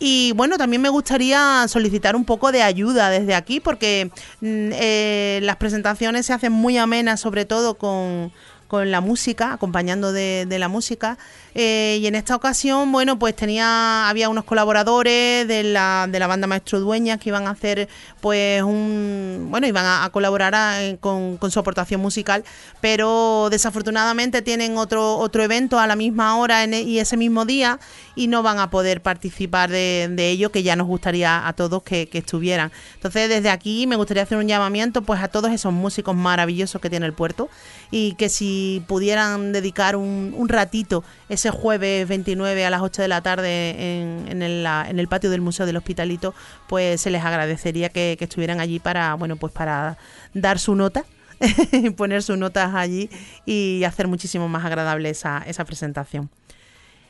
Y 0.00 0.32
bueno, 0.32 0.58
también 0.58 0.82
me 0.82 0.88
gustaría 0.88 1.64
solicitar 1.68 2.16
un 2.16 2.24
poco 2.24 2.50
de 2.50 2.62
ayuda 2.62 3.08
desde 3.08 3.36
aquí 3.36 3.60
porque 3.60 4.10
mm, 4.40 4.70
eh, 4.72 5.38
las 5.42 5.54
presentaciones 5.56 6.26
se 6.26 6.32
hacen 6.32 6.50
muy 6.50 6.76
amenas, 6.76 7.20
sobre 7.20 7.44
todo 7.44 7.74
con, 7.74 8.32
con 8.72 8.90
la 8.90 9.02
música, 9.02 9.52
acompañando 9.52 10.14
de, 10.14 10.46
de 10.48 10.58
la 10.58 10.68
música. 10.68 11.18
Eh, 11.54 11.98
y 12.00 12.06
en 12.06 12.14
esta 12.14 12.34
ocasión, 12.34 12.90
bueno, 12.90 13.18
pues 13.18 13.36
tenía, 13.36 14.08
había 14.08 14.30
unos 14.30 14.44
colaboradores 14.44 15.46
de 15.46 15.62
la, 15.62 16.08
de 16.10 16.18
la 16.18 16.26
banda 16.26 16.46
Maestro 16.46 16.80
Dueñas 16.80 17.18
que 17.20 17.28
iban 17.28 17.46
a 17.46 17.50
hacer, 17.50 17.90
pues, 18.22 18.62
un, 18.62 19.48
bueno, 19.50 19.66
iban 19.66 19.84
a, 19.84 20.08
colaborar 20.10 20.54
a- 20.54 20.78
con, 21.00 21.36
con 21.36 21.50
su 21.50 21.58
aportación 21.60 22.00
musical, 22.00 22.44
pero 22.80 23.48
desafortunadamente 23.50 24.40
tienen 24.40 24.78
otro, 24.78 25.18
otro 25.18 25.42
evento 25.42 25.78
a 25.78 25.86
la 25.86 25.94
misma 25.94 26.38
hora 26.38 26.64
en 26.64 26.72
e- 26.72 26.80
y 26.80 26.98
ese 26.98 27.18
mismo 27.18 27.44
día 27.44 27.78
y 28.16 28.28
no 28.28 28.42
van 28.42 28.58
a 28.58 28.70
poder 28.70 29.02
participar 29.02 29.68
de, 29.68 30.08
de 30.10 30.30
ello, 30.30 30.50
que 30.50 30.62
ya 30.62 30.76
nos 30.76 30.86
gustaría 30.86 31.46
a 31.46 31.52
todos 31.52 31.82
que, 31.82 32.08
que 32.08 32.18
estuvieran. 32.24 32.72
Entonces, 32.94 33.28
desde 33.28 33.50
aquí 33.50 33.86
me 33.86 33.96
gustaría 33.96 34.22
hacer 34.22 34.38
un 34.38 34.48
llamamiento, 34.48 35.02
pues, 35.02 35.20
a 35.20 35.28
todos 35.28 35.50
esos 35.52 35.74
músicos 35.74 36.16
maravillosos 36.16 36.80
que 36.80 36.88
tiene 36.88 37.04
el 37.04 37.12
puerto 37.12 37.50
y 37.90 38.14
que 38.14 38.30
si 38.30 38.61
pudieran 38.86 39.52
dedicar 39.52 39.96
un, 39.96 40.34
un 40.36 40.48
ratito 40.48 41.04
ese 41.28 41.50
jueves 41.50 42.06
29 42.08 42.64
a 42.64 42.70
las 42.70 42.82
8 42.82 43.02
de 43.02 43.08
la 43.08 43.20
tarde 43.22 43.70
en, 44.00 44.26
en 44.28 44.42
el, 44.42 44.66
en 44.66 44.98
el 44.98 45.08
patio 45.08 45.30
del 45.30 45.40
Museo 45.40 45.66
del 45.66 45.76
Hospitalito, 45.76 46.34
pues 46.68 47.00
se 47.00 47.10
les 47.10 47.24
agradecería 47.24 47.88
que, 47.88 48.16
estuvieran 48.20 48.60
allí 48.60 48.78
para, 48.78 49.14
bueno, 49.14 49.36
pues 49.36 49.52
para 49.52 49.98
dar 50.34 50.58
su 50.58 50.74
nota, 50.74 51.04
poner 51.96 52.22
sus 52.22 52.38
notas 52.38 52.74
allí 52.74 53.10
y 53.46 53.82
hacer 53.84 54.08
muchísimo 54.08 54.48
más 54.48 54.64
agradable 54.64 55.10
esa, 55.10 55.42
esa 55.46 55.64
presentación. 55.64 56.30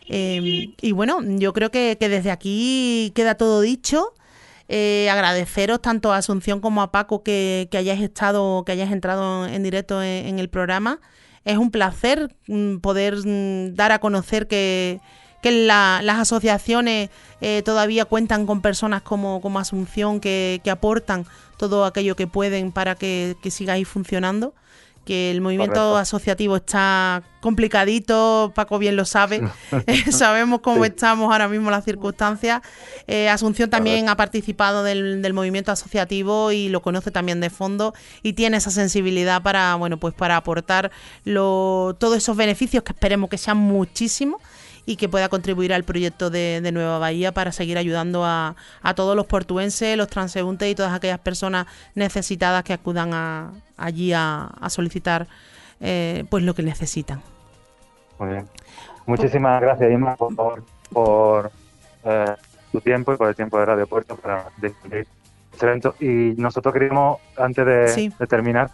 Eh, 0.09 0.75
y 0.81 0.93
bueno, 0.93 1.19
yo 1.23 1.53
creo 1.53 1.71
que, 1.71 1.97
desde 1.99 2.31
aquí 2.31 3.13
queda 3.15 3.35
todo 3.35 3.61
dicho. 3.61 4.15
Eh, 4.69 5.11
agradeceros 5.11 5.83
tanto 5.83 6.13
a 6.13 6.17
Asunción 6.17 6.61
como 6.61 6.81
a 6.83 6.93
Paco 6.93 7.23
que, 7.23 7.69
hayáis 7.73 8.01
estado, 8.01 8.65
que 8.65 8.73
hayáis 8.73 8.91
entrado 8.91 9.47
en 9.47 9.63
directo 9.63 10.03
en 10.03 10.39
el 10.39 10.49
programa. 10.49 11.01
Es 11.45 11.59
un 11.59 11.71
placer 11.71 12.35
mm, 12.47 12.77
poder 12.79 13.17
mm, 13.27 13.75
dar 13.75 13.93
a 13.93 13.99
conocer 13.99 14.47
que, 14.47 15.01
la- 15.51 16.01
las 16.03 16.19
asociaciones 16.19 17.11
eh, 17.41 17.63
todavía 17.65 18.05
cuentan 18.05 18.47
con 18.47 18.61
personas 18.63 19.03
como, 19.03 19.41
Asunción 19.61 20.21
que, 20.21 20.61
que 20.63 20.71
aportan 20.71 21.27
todo 21.57 21.85
aquello 21.85 22.17
que 22.17 22.27
pueden 22.27 22.73
para 22.73 22.95
que, 22.95 23.37
que 23.43 23.51
sigáis 23.51 23.89
funcionando. 23.89 24.55
Que 25.05 25.33
el 25.33 25.41
movimiento 25.41 25.75
Correcto. 25.75 25.97
asociativo 25.97 26.55
está 26.57 27.25
complicadito, 27.41 28.53
Paco 28.55 28.79
bien 28.79 28.95
lo 28.95 29.05
sabe. 29.05 29.43
Sabemos 30.11 30.61
cómo 30.61 30.85
Sí. 30.85 30.91
estamos 30.91 31.33
ahora 31.33 31.49
mismo 31.49 31.71
las 31.73 31.85
circunstancias. 31.85 32.61
Eh, 33.09 33.29
Asunción 33.29 33.69
también 33.69 34.09
ha 34.09 34.17
participado 34.17 34.85
del, 34.85 35.21
del 35.23 35.33
movimiento 35.33 35.73
asociativo 35.73 36.53
y 36.53 36.69
lo 36.69 36.83
conoce 36.83 37.11
también 37.11 37.41
de 37.41 37.51
fondo 37.51 37.95
y 38.23 38.35
tiene 38.35 38.59
esa 38.59 38.71
sensibilidad 38.71 39.43
para, 39.43 39.75
bueno, 39.75 39.97
pues 39.97 40.15
para 40.15 40.37
aportar 40.37 40.93
lo- 41.25 41.97
todos 41.99 42.17
esos 42.17 42.37
beneficios 42.37 42.85
que 42.85 42.93
esperemos 42.93 43.29
que 43.29 43.39
sean 43.39 43.57
muchísimos 43.57 44.41
y 44.85 44.97
que 44.97 45.09
pueda 45.09 45.29
contribuir 45.29 45.73
al 45.73 45.85
proyecto 45.85 46.29
de, 46.31 46.61
de 46.61 46.73
Nueva 46.73 46.99
Bahía 46.99 47.33
para 47.33 47.53
seguir 47.53 47.79
ayudando 47.79 48.25
a, 48.25 48.57
a 48.83 48.95
todos 48.95 49.15
los 49.15 49.27
portuenses, 49.27 49.97
los 49.97 50.09
transeúntes 50.09 50.69
y 50.71 50.75
todas 50.75 50.93
aquellas 50.93 51.21
personas 51.21 51.67
necesitadas 51.95 52.65
que 52.65 52.73
acudan 52.73 53.15
a- 53.15 53.53
allí 53.77 54.13
a, 54.13 54.47
a 54.61 54.71
solicitar 54.71 55.27
eh, 55.81 56.25
pues 56.31 56.43
lo 56.45 56.55
que 56.55 56.63
necesitan. 56.63 57.23
Muy 58.19 58.31
bien. 58.31 58.49
Muchísimas 59.07 59.61
gracias, 59.61 59.91
Inma, 59.91 60.17
por, 60.17 60.35
favor, 60.35 60.65
por 60.93 61.51
eh, 62.05 62.35
tu 62.71 62.81
tiempo 62.81 63.13
y 63.13 63.17
por 63.17 63.29
el 63.29 63.35
tiempo 63.35 63.59
de 63.59 63.67
Radio 63.67 63.87
Puerto 63.87 64.17
para 64.17 64.47
difundir 64.61 65.07
este 65.53 65.67
evento. 65.67 65.95
Y 66.01 66.35
nosotros 66.41 66.73
queríamos, 66.73 67.19
antes 67.37 67.67
de, 67.67 67.89
Sí. 67.89 68.13
de 68.19 68.27
terminar, 68.27 68.71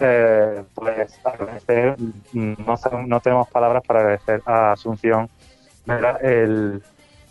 eh, 0.00 0.64
pues 0.74 1.18
agradecer, 1.24 1.96
no, 2.32 2.74
no 3.06 3.20
tenemos 3.20 3.48
palabras 3.48 3.82
para 3.86 4.00
agradecer 4.00 4.42
a 4.46 4.72
Asunción 4.72 5.28
¿verdad? 5.84 6.24
el 6.24 6.82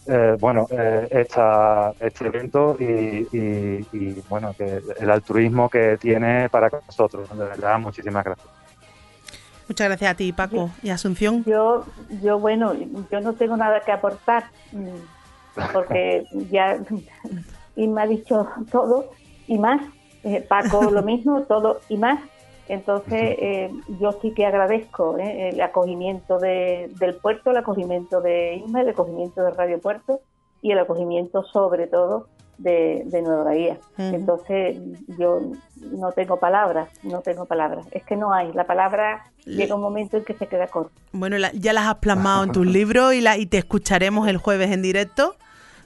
eh, 0.08 0.38
bueno 0.40 0.68
eh, 0.70 1.08
esta, 1.12 1.94
este 2.00 2.28
evento 2.28 2.76
y, 2.80 3.28
y- 3.32 3.88
y, 3.92 4.24
bueno 4.30 4.54
que 4.58 4.82
el 5.00 5.10
altruismo 5.10 5.70
que 5.70 5.98
tiene 6.00 6.48
para 6.50 6.70
nosotros 6.70 7.28
de 7.30 7.46
verdad 7.46 7.80
muchísimas 7.80 8.24
gracias 8.24 8.48
Muchas 9.68 9.88
gracias 9.88 10.12
a 10.12 10.16
ti, 10.16 10.32
Paco 10.32 10.70
y 10.84 10.90
Asunción. 10.92 11.44
Yo, 11.44 11.86
yo 12.22 12.38
bueno, 12.38 12.74
yo 13.12 13.20
no 13.20 13.34
tengo 13.34 13.58
nada 13.58 13.80
que 13.80 13.92
aportar 13.92 14.44
porque 15.74 16.24
ya 16.52 16.78
Inma 17.76 18.04
ha 18.04 18.08
dicho 18.08 18.48
todo 18.72 19.10
y 19.48 19.58
más. 19.58 19.82
Eh, 20.24 20.46
Paco 20.48 20.92
lo 20.92 21.02
mismo, 21.02 21.42
todo 21.44 21.82
y 21.90 21.98
más. 21.98 22.20
Entonces 22.68 23.36
eh, 23.40 23.72
yo 24.00 24.12
sí 24.22 24.32
que 24.32 24.46
agradezco 24.46 25.18
eh, 25.18 25.50
el 25.50 25.62
acogimiento 25.62 26.40
de- 26.40 26.90
del 27.00 27.16
puerto, 27.16 27.52
el 27.52 27.58
acogimiento 27.58 28.22
de 28.22 28.56
Inma, 28.66 28.82
el 28.82 28.90
acogimiento 28.90 29.44
de 29.44 29.52
Radio 29.52 29.80
Puerto 29.80 30.20
y 30.62 30.72
el 30.72 30.80
acogimiento 30.80 31.44
sobre 31.44 31.88
todo 31.88 32.28
de, 32.58 33.04
de 33.06 33.22
Nueva. 33.22 33.52
Ujú. 33.52 33.78
Entonces 33.98 34.78
yo 35.20 35.42
no 35.92 36.12
tengo 36.14 36.38
palabras, 36.40 36.90
no 37.04 37.22
tengo 37.22 37.46
palabras. 37.46 37.86
Es 37.92 38.04
que 38.04 38.16
no 38.16 38.34
hay. 38.34 38.52
La 38.54 38.66
palabra 38.66 39.26
llega 39.46 39.76
un 39.76 39.82
momento 39.82 40.18
en 40.18 40.24
que 40.26 40.34
se 40.34 40.48
queda 40.48 40.66
corta. 40.68 40.94
Bueno, 41.12 41.38
la- 41.38 41.52
ya 41.54 41.72
las 41.74 41.86
has 41.86 41.96
plasmado 41.96 42.44
en 42.46 42.52
tus 42.52 42.66
libros 42.66 43.14
y, 43.14 43.22
la, 43.22 43.38
y 43.38 43.46
te 43.46 43.58
escucharemos 43.58 44.28
el 44.28 44.38
jueves 44.38 44.72
en 44.72 44.82
directo. 44.82 45.36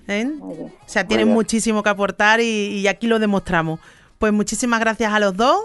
¿eh? 0.07 0.27
O 0.41 0.69
sea, 0.85 1.05
tienes 1.05 1.27
muchísimo 1.27 1.83
que 1.83 1.89
aportar 1.89 2.39
y, 2.39 2.45
y 2.79 2.87
aquí 2.87 3.07
lo 3.07 3.19
demostramos. 3.19 3.79
Pues 4.17 4.31
muchísimas 4.31 4.79
gracias 4.79 5.11
a 5.11 5.19
los 5.19 5.35
dos 5.35 5.59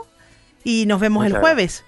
y 0.65 0.87
nos 0.87 0.99
vemos 1.01 1.25
el 1.27 1.37
jueves 1.39 1.85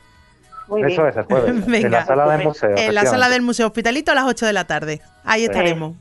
Muy 0.68 0.82
bien. 0.82 0.92
eso 0.92 1.08
es 1.08 1.16
el 1.16 1.24
jueves 1.24 1.50
en 1.50 1.66
Venga. 1.66 1.88
la 1.88 2.06
sala 2.06 2.36
del 2.36 2.46
museo 2.46 2.74
en 2.76 2.94
la 2.94 3.06
sala 3.06 3.28
del 3.28 3.42
Museo 3.42 3.66
Hospitalito 3.66 4.12
a 4.12 4.14
las 4.14 4.24
8 4.26 4.46
de 4.46 4.52
la 4.52 4.66
tarde. 4.66 5.00
Ahí 5.24 5.44
estaremos. 5.44 5.94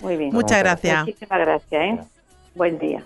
Muy 0.00 0.16
bien. 0.16 0.32
Muchas 0.32 0.58
gracias. 0.58 1.04
Muchísimas 1.04 1.40
gracias. 1.40 1.82
¿eh? 1.82 1.98
Buen 2.54 2.78
día. 2.78 3.04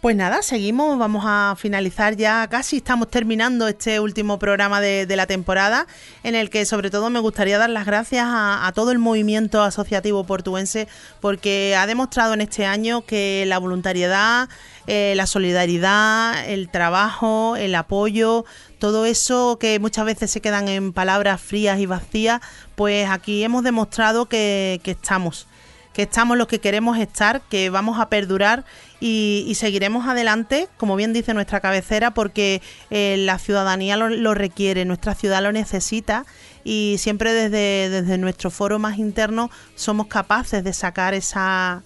Pues 0.00 0.16
nada, 0.16 0.40
seguimos, 0.40 0.98
vamos 0.98 1.24
a 1.26 1.54
finalizar 1.58 2.16
ya 2.16 2.48
casi, 2.48 2.78
estamos 2.78 3.10
terminando 3.10 3.68
este 3.68 4.00
último 4.00 4.38
programa 4.38 4.80
de, 4.80 5.04
de 5.04 5.14
la 5.14 5.26
temporada, 5.26 5.86
en 6.22 6.34
el 6.34 6.48
que 6.48 6.64
sobre 6.64 6.88
todo 6.88 7.10
me 7.10 7.20
gustaría 7.20 7.58
dar 7.58 7.68
las 7.68 7.84
gracias 7.84 8.24
a, 8.26 8.66
a, 8.66 8.72
todo 8.72 8.92
el 8.92 8.98
movimiento 8.98 9.60
asociativo 9.62 10.24
portuense, 10.24 10.88
porque 11.20 11.76
ha 11.76 11.86
demostrado 11.86 12.32
en 12.32 12.40
este 12.40 12.64
año 12.64 13.04
que 13.04 13.44
la 13.46 13.58
voluntariedad, 13.58 14.48
eh, 14.86 15.12
la 15.16 15.26
solidaridad, 15.26 16.48
el 16.48 16.68
trabajo, 16.68 17.56
el 17.56 17.74
apoyo, 17.74 18.44
todo 18.78 19.06
eso 19.06 19.58
que 19.60 19.78
muchas 19.78 20.04
veces 20.04 20.30
se 20.30 20.40
quedan 20.40 20.68
en 20.68 20.92
palabras 20.92 21.40
frías 21.40 21.78
y 21.78 21.86
vacías, 21.86 22.40
pues 22.74 23.08
aquí 23.08 23.44
hemos 23.44 23.62
demostrado 23.62 24.26
que, 24.26 24.80
estamos 24.84 25.46
que 25.92 26.02
estamos 26.02 26.38
los 26.38 26.46
que 26.46 26.60
queremos 26.60 26.98
estar, 26.98 27.40
que 27.42 27.68
vamos 27.68 27.98
a 27.98 28.08
perdurar 28.08 28.64
y, 29.00 29.52
seguiremos 29.56 30.06
adelante, 30.06 30.68
como 30.76 30.94
bien 30.94 31.12
dice 31.12 31.34
nuestra 31.34 31.60
cabecera, 31.60 32.12
porque 32.12 32.62
eh, 32.90 33.16
la 33.18 33.38
ciudadanía 33.38 33.96
lo, 33.96 34.08
lo, 34.08 34.34
requiere, 34.34 34.84
nuestra 34.84 35.14
ciudad 35.14 35.42
lo 35.42 35.50
necesita 35.50 36.24
y 36.64 36.96
siempre 36.98 37.32
desde, 37.32 37.90
desde 37.90 38.18
nuestro 38.18 38.50
foro 38.50 38.78
más 38.78 38.98
interno 38.98 39.50
somos 39.74 40.06
capaces 40.06 40.62
de 40.62 40.72
sacar 40.72 41.12
esa, 41.12 41.82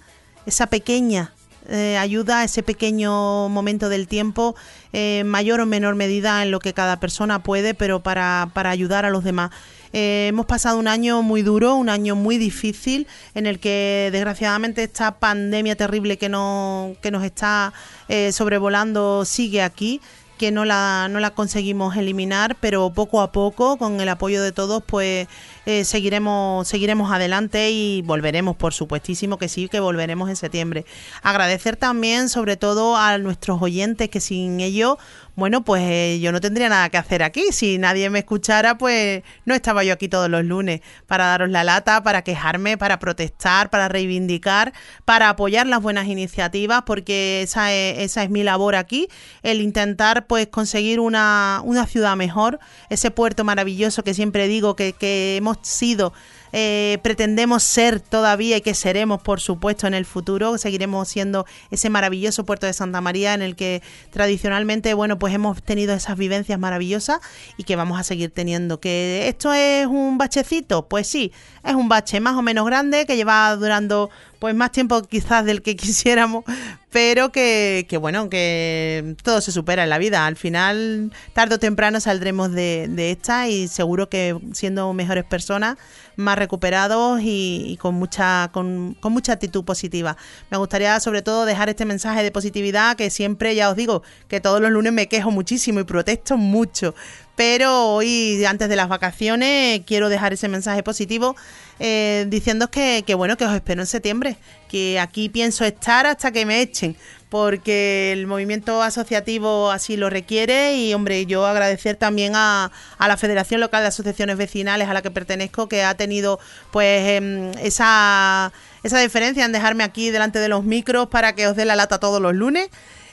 esa 0.46 0.66
pequeña 0.66 1.32
eh, 1.68 1.96
ayuda, 1.96 2.44
ese 2.44 2.62
pequeño 2.62 3.48
momento 3.48 3.88
del 3.88 4.08
tiempo, 4.08 4.54
eh, 4.92 5.22
mayor 5.24 5.60
o 5.60 5.66
menor 5.66 5.94
medida 5.94 6.42
en 6.42 6.50
lo 6.50 6.58
que 6.60 6.72
cada 6.72 7.00
persona 7.00 7.42
puede, 7.42 7.74
pero 7.74 8.00
para, 8.00 8.50
para 8.52 8.70
ayudar 8.70 9.04
a 9.04 9.10
los 9.10 9.24
demás. 9.24 9.50
Eh, 9.96 10.26
hemos 10.28 10.46
pasado 10.46 10.76
un 10.78 10.88
año 10.88 11.22
muy 11.22 11.42
duro, 11.42 11.76
un 11.76 11.88
año 11.88 12.16
muy 12.16 12.36
difícil, 12.36 13.06
en 13.34 13.46
el 13.46 13.60
que 13.60 14.08
desgraciadamente 14.10 14.82
esta 14.82 15.20
pandemia 15.20 15.76
terrible 15.76 16.18
que, 16.18 16.28
no, 16.28 16.96
que 17.00 17.12
nos 17.12 17.22
está 17.22 17.72
eh, 18.08 18.32
sobrevolando 18.32 19.24
sigue 19.24 19.62
aquí 19.62 20.00
que 20.38 20.50
no 20.50 20.64
la, 20.64 21.08
no 21.10 21.20
la 21.20 21.30
conseguimos 21.30 21.96
eliminar, 21.96 22.56
pero 22.60 22.90
poco 22.90 23.20
a 23.20 23.32
poco, 23.32 23.76
con 23.76 24.00
el 24.00 24.08
apoyo 24.08 24.42
de 24.42 24.52
todos, 24.52 24.82
pues 24.84 25.28
eh, 25.66 25.84
seguiremos, 25.84 26.66
seguiremos 26.66 27.12
adelante 27.12 27.70
y 27.70 28.02
volveremos, 28.02 28.56
por 28.56 28.74
supuestísimo 28.74 29.38
que 29.38 29.48
sí, 29.48 29.68
que 29.68 29.80
volveremos 29.80 30.28
en 30.28 30.36
septiembre. 30.36 30.84
Agradecer 31.22 31.76
también, 31.76 32.28
sobre 32.28 32.56
todo, 32.56 32.96
a 32.96 33.16
nuestros 33.18 33.62
oyentes, 33.62 34.08
que 34.08 34.20
sin 34.20 34.60
ellos 34.60 34.98
bueno, 35.36 35.64
pues 35.64 35.82
eh, 35.84 36.20
yo 36.20 36.30
no 36.30 36.40
tendría 36.40 36.68
nada 36.68 36.88
que 36.90 36.96
hacer 36.96 37.22
aquí. 37.22 37.46
Si 37.50 37.78
nadie 37.78 38.08
me 38.08 38.20
escuchara, 38.20 38.78
pues 38.78 39.22
no 39.44 39.54
estaba 39.54 39.82
yo 39.82 39.92
aquí 39.92 40.08
todos 40.08 40.30
los 40.30 40.44
lunes 40.44 40.80
para 41.06 41.26
daros 41.26 41.50
la 41.50 41.64
lata, 41.64 42.02
para 42.02 42.22
quejarme, 42.22 42.78
para 42.78 42.98
protestar, 43.00 43.68
para 43.68 43.88
reivindicar, 43.88 44.72
para 45.04 45.28
apoyar 45.28 45.66
las 45.66 45.82
buenas 45.82 46.06
iniciativas, 46.06 46.82
porque 46.86 47.42
esa 47.42 47.72
es, 47.72 47.98
esa 47.98 48.22
es 48.22 48.30
mi 48.30 48.44
labor 48.44 48.76
aquí, 48.76 49.08
el 49.42 49.60
intentar 49.60 50.26
pues 50.26 50.46
conseguir 50.46 51.00
una, 51.00 51.60
una 51.64 51.86
ciudad 51.86 52.16
mejor, 52.16 52.60
ese 52.88 53.10
puerto 53.10 53.42
maravilloso 53.42 54.04
que 54.04 54.14
siempre 54.14 54.46
digo 54.46 54.76
que, 54.76 54.92
que 54.92 55.36
hemos 55.36 55.58
sido 55.62 56.12
eh, 56.56 56.98
pretendemos 57.02 57.64
ser 57.64 57.98
todavía 57.98 58.58
y 58.58 58.60
que 58.60 58.74
seremos, 58.74 59.20
por 59.20 59.40
supuesto, 59.40 59.88
en 59.88 59.94
el 59.94 60.04
futuro. 60.04 60.56
Seguiremos 60.56 61.08
siendo 61.08 61.46
ese 61.72 61.90
maravilloso 61.90 62.44
puerto 62.44 62.64
de 62.64 62.72
Santa 62.72 63.00
María 63.00 63.34
en 63.34 63.42
el 63.42 63.56
que 63.56 63.82
tradicionalmente, 64.12 64.94
bueno, 64.94 65.18
pues 65.18 65.34
hemos 65.34 65.60
tenido 65.64 65.94
esas 65.94 66.16
vivencias 66.16 66.56
maravillosas 66.60 67.18
y 67.56 67.64
que 67.64 67.74
vamos 67.74 67.98
a 67.98 68.04
seguir 68.04 68.30
teniendo. 68.30 68.78
¿Que 68.78 69.26
esto 69.26 69.52
es 69.52 69.88
un 69.88 70.16
bachecito? 70.16 70.86
Pues 70.86 71.08
sí, 71.08 71.32
es 71.64 71.74
un 71.74 71.88
bache 71.88 72.20
más 72.20 72.36
o 72.36 72.42
menos 72.42 72.64
grande 72.66 73.04
que 73.04 73.16
lleva 73.16 73.56
durando 73.56 74.10
pues 74.38 74.54
más 74.54 74.70
tiempo 74.70 75.02
quizás 75.02 75.44
del 75.44 75.62
que 75.62 75.74
quisiéramos, 75.76 76.44
pero 76.90 77.32
que, 77.32 77.86
que, 77.88 77.96
bueno, 77.96 78.28
que 78.28 79.16
todo 79.24 79.40
se 79.40 79.50
supera 79.50 79.82
en 79.82 79.90
la 79.90 79.98
vida. 79.98 80.26
Al 80.26 80.36
final, 80.36 81.10
tarde 81.32 81.56
o 81.56 81.58
temprano 81.58 81.98
saldremos 81.98 82.52
de, 82.52 82.86
de 82.88 83.10
esta 83.10 83.48
y 83.48 83.66
seguro 83.66 84.08
que 84.08 84.38
siendo 84.52 84.92
mejores 84.92 85.24
personas, 85.24 85.78
más 86.16 86.38
recuperados 86.38 87.20
y, 87.22 87.78
con 87.80 87.94
mucha 87.94 88.50
con, 88.52 88.96
con, 89.00 89.12
mucha 89.12 89.32
actitud 89.32 89.64
positiva. 89.64 90.16
Me 90.50 90.58
gustaría 90.58 90.98
sobre 91.00 91.22
todo 91.22 91.44
dejar 91.44 91.68
este 91.68 91.84
mensaje 91.84 92.22
de 92.22 92.30
positividad 92.30 92.96
que 92.96 93.10
siempre 93.10 93.54
ya 93.54 93.70
os 93.70 93.76
digo 93.76 94.02
que 94.28 94.40
todos 94.40 94.60
los 94.60 94.70
lunes 94.70 94.92
me 94.92 95.08
quejo 95.08 95.30
muchísimo 95.30 95.80
y 95.80 95.84
protesto 95.84 96.36
mucho, 96.36 96.94
pero 97.36 97.88
hoy 97.88 98.44
antes 98.44 98.68
de 98.68 98.76
las 98.76 98.88
vacaciones 98.88 99.82
quiero 99.86 100.08
dejar 100.08 100.32
ese 100.32 100.48
mensaje 100.48 100.82
positivo 100.82 101.36
eh, 101.80 102.26
diciendo 102.28 102.70
que, 102.70 103.02
que, 103.06 103.14
bueno 103.14 103.36
que 103.36 103.44
os 103.44 103.54
espero 103.54 103.80
en 103.80 103.86
septiembre 103.86 104.36
que 104.68 105.00
aquí 105.00 105.28
pienso 105.28 105.64
estar 105.64 106.06
hasta 106.06 106.30
que 106.30 106.46
me 106.46 106.60
echen 106.60 106.96
porque 107.28 108.12
el 108.12 108.28
movimiento 108.28 108.80
asociativo 108.80 109.72
así 109.72 109.96
lo 109.96 110.08
requiere 110.08 110.76
y 110.76 110.94
hombre 110.94 111.26
yo 111.26 111.44
agradecer 111.46 111.96
también 111.96 112.34
a, 112.36 112.70
a 112.96 113.08
la 113.08 113.16
Federación 113.16 113.60
Local 113.60 113.82
de 113.82 113.88
Asociaciones 113.88 114.36
Vecinales 114.36 114.88
a 114.88 114.94
la 114.94 115.02
que 115.02 115.10
pertenezco 115.10 115.68
que 115.68 115.82
ha 115.82 115.96
tenido 115.96 116.38
pues 116.70 116.86
eh, 116.86 117.52
esa 117.60 118.52
esa 118.84 119.00
diferencia 119.00 119.44
en 119.44 119.50
dejarme 119.50 119.82
aquí 119.82 120.10
delante 120.10 120.38
de 120.38 120.48
los 120.48 120.62
micros 120.62 121.08
para 121.08 121.34
que 121.34 121.48
os 121.48 121.56
dé 121.56 121.64
la 121.64 121.74
lata 121.74 121.98
todos 121.98 122.22
los 122.22 122.34
lunes 122.34 122.68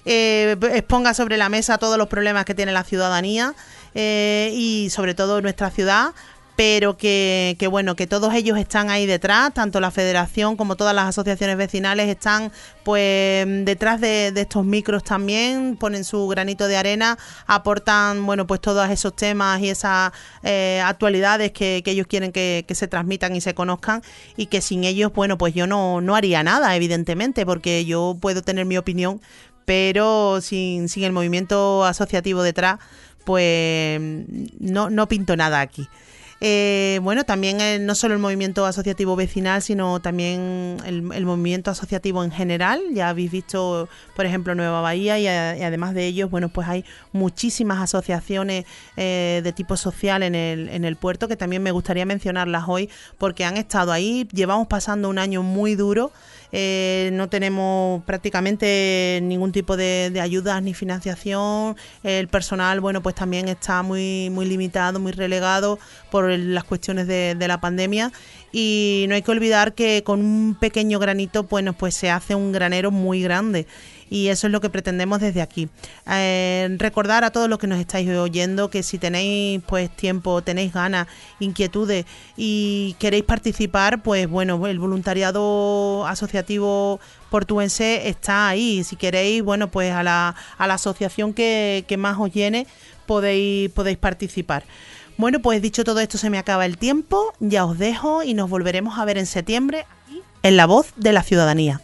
eh, 0.05 0.55
exponga 0.73 1.13
sobre 1.13 1.38
la 1.38 1.49
mesa 1.49 1.77
todos 1.77 1.97
los 1.97 2.07
problemas 2.07 2.45
que 2.45 2.53
tiene 2.53 2.71
la 2.71 2.84
ciudadanía 2.84 3.55
eh, 3.95 4.51
y 4.54 4.89
sobre 4.89 5.13
todo 5.13 5.41
nuestra 5.41 5.69
ciudad 5.69 6.13
pero 6.62 6.95
que, 6.95 7.56
bueno, 7.71 7.95
que 7.95 8.06
todos 8.06 8.36
ellos 8.36 8.56
están 8.58 8.91
ahí 8.91 9.08
detrás, 9.08 9.51
tanto 9.51 9.80
la 9.80 9.89
federación 9.89 10.58
como 10.58 10.75
todas 10.75 10.93
las 10.93 11.08
asociaciones 11.08 11.58
vecinales 11.58 12.08
están 12.08 12.51
pues 12.84 13.47
detrás 13.65 13.99
de, 13.99 14.27
estos 14.36 14.63
micros 14.63 15.04
también, 15.04 15.75
ponen 15.75 16.04
su 16.04 16.27
granito 16.27 16.67
de 16.67 16.77
arena, 16.77 17.17
aportan 17.47 18.23
bueno 18.27 18.45
pues 18.45 18.62
todos 18.62 18.88
esos 18.91 19.15
temas 19.15 19.60
y 19.62 19.69
esas 19.69 20.12
eh, 20.43 20.82
actualidades 20.86 21.51
que, 21.51 21.82
que, 21.84 21.91
ellos 21.91 22.06
quieren 22.06 22.32
que, 22.32 22.63
que, 22.67 22.75
se 22.75 22.88
transmitan 22.88 23.36
y 23.36 23.41
se 23.41 23.56
conozcan 23.56 24.04
y 24.38 24.45
que 24.45 24.62
sin 24.62 24.84
ellos, 24.84 25.12
bueno 25.13 25.39
pues 25.39 25.56
yo 25.56 25.65
no, 25.65 25.99
no 25.99 26.15
haría 26.15 26.43
nada, 26.43 26.75
evidentemente, 26.75 27.43
porque 27.43 27.86
yo 27.86 28.17
puedo 28.21 28.43
tener 28.43 28.65
mi 28.65 28.77
opinión, 28.77 29.19
pero 29.65 30.41
sin, 30.41 30.89
sin 30.89 31.04
el 31.06 31.12
movimiento 31.12 31.86
asociativo 31.86 32.43
detrás, 32.43 32.80
pues 33.23 33.99
no, 34.60 34.89
no 34.89 35.07
pinto 35.07 35.36
nada 35.36 35.62
aquí. 35.62 35.88
Eh, 36.43 36.99
bueno, 37.03 37.23
también 37.23 37.62
eh, 37.62 37.77
no 37.79 37.93
solo 37.93 38.15
el 38.15 38.19
movimiento 38.19 38.65
asociativo 38.65 39.15
vecinal, 39.15 39.62
sino 39.62 39.99
también 40.01 40.77
el, 40.88 41.03
movimiento 41.03 41.69
asociativo 41.69 42.23
en 42.23 42.31
general. 42.31 42.81
Ya 42.93 43.10
habéis 43.10 43.29
visto, 43.29 43.88
por 44.15 44.25
ejemplo, 44.25 44.55
Nueva 44.55 44.81
Bahía 44.81 45.19
y, 45.19 45.25
y 45.25 45.27
además 45.63 45.93
de 45.93 46.07
ellos, 46.07 46.31
bueno, 46.31 46.49
pues 46.49 46.67
hay 46.67 46.84
muchísimas 47.12 47.79
asociaciones 47.79 48.65
eh, 48.97 49.41
de 49.43 49.53
tipo 49.53 49.77
social 49.77 50.23
en 50.23 50.34
el, 50.34 50.69
en 50.69 50.84
el 50.84 50.95
puerto 50.95 51.27
que 51.27 51.38
también 51.38 51.62
me 51.62 51.69
gustaría 51.69 52.07
mencionarlas 52.07 52.63
hoy 52.67 52.89
porque 53.19 53.45
han 53.45 53.55
estado 53.57 53.91
ahí. 53.91 54.27
Llevamos 54.34 54.65
pasando 54.65 55.10
un 55.10 55.19
año 55.19 55.43
muy 55.43 55.75
duro. 55.75 56.12
Eh, 56.51 57.09
no 57.13 57.29
tenemos 57.29 58.03
prácticamente 58.03 59.19
ningún 59.23 59.51
tipo 59.51 59.77
de, 59.77 60.09
de, 60.11 60.21
ayudas 60.21 60.61
ni 60.61 60.73
financiación. 60.73 61.75
El 62.03 62.27
personal, 62.27 62.79
bueno, 62.81 63.01
pues 63.01 63.15
también 63.15 63.47
está 63.47 63.83
muy, 63.83 64.29
muy 64.29 64.45
limitado, 64.45 64.99
muy 64.99 65.11
relegado 65.11 65.79
por 66.09 66.29
las 66.29 66.63
cuestiones 66.63 67.07
de, 67.07 67.35
de, 67.35 67.47
la 67.47 67.61
pandemia. 67.61 68.11
Y 68.51 69.05
no 69.07 69.15
hay 69.15 69.21
que 69.21 69.31
olvidar 69.31 69.73
que 69.73 70.03
con 70.03 70.19
un 70.19 70.57
pequeño 70.59 70.99
granito, 70.99 71.43
bueno, 71.43 71.73
pues 71.73 71.95
se 71.95 72.09
hace 72.09 72.35
un 72.35 72.51
granero 72.51 72.91
muy 72.91 73.21
grande 73.21 73.65
y 74.12 74.28
eso 74.28 74.47
es 74.47 74.52
lo 74.52 74.60
que 74.60 74.69
pretendemos 74.69 75.21
desde 75.21 75.41
aquí. 75.41 75.69
Eh, 76.06 76.76
recordar 76.78 77.24
a 77.24 77.32
todos 77.32 77.47
los 77.47 77.58
que 77.58 77.65
nos 77.65 77.80
estáis 77.80 78.10
oyendo 78.10 78.69
que 78.69 78.84
si 78.84 78.97
tenéis 78.97 79.62
pues 79.65 79.89
tiempo, 79.89 80.41
tenéis 80.41 80.74
ganas, 80.74 81.08
inquietudes 81.39 82.06
y 82.36 82.97
queréis 83.00 83.24
participar, 83.24 84.04
pues 84.04 84.28
bueno, 84.28 84.67
el 84.67 84.80
voluntariado 84.80 86.06
asociativo 86.06 87.00
portuense 87.30 88.10
está 88.10 88.50
ahí. 88.50 88.84
Si 88.84 88.97
queréis, 88.97 89.41
bueno, 89.43 89.71
pues 89.71 89.93
a 89.93 90.04
la, 90.04 90.36
a 90.58 90.67
la 90.67 90.74
asociación 90.74 91.34
que, 91.34 91.86
que 91.88 91.95
más 91.95 92.19
os 92.19 92.34
llene 92.34 92.67
podéis, 93.06 93.71
podéis 93.71 93.97
participar. 93.97 94.65
Bueno, 95.15 95.39
pues 95.39 95.62
dicho 95.62 95.86
todo 95.86 96.02
esto, 96.02 96.17
se 96.17 96.30
me 96.30 96.38
acaba 96.38 96.65
el 96.65 96.78
tiempo, 96.78 97.34
ya 97.39 97.63
os 97.63 97.78
dejo 97.78 98.24
y 98.24 98.34
nos 98.34 98.50
volveremos 98.50 99.00
a 99.00 99.06
ver 99.06 99.17
en 99.17 99.26
septiembre 99.26 99.86
aquí 100.06 100.21
en 100.43 100.58
La 100.58 100.65
Voz 100.65 100.91
de 100.97 101.13
la 101.13 101.24
Ciudadanía. 101.24 101.82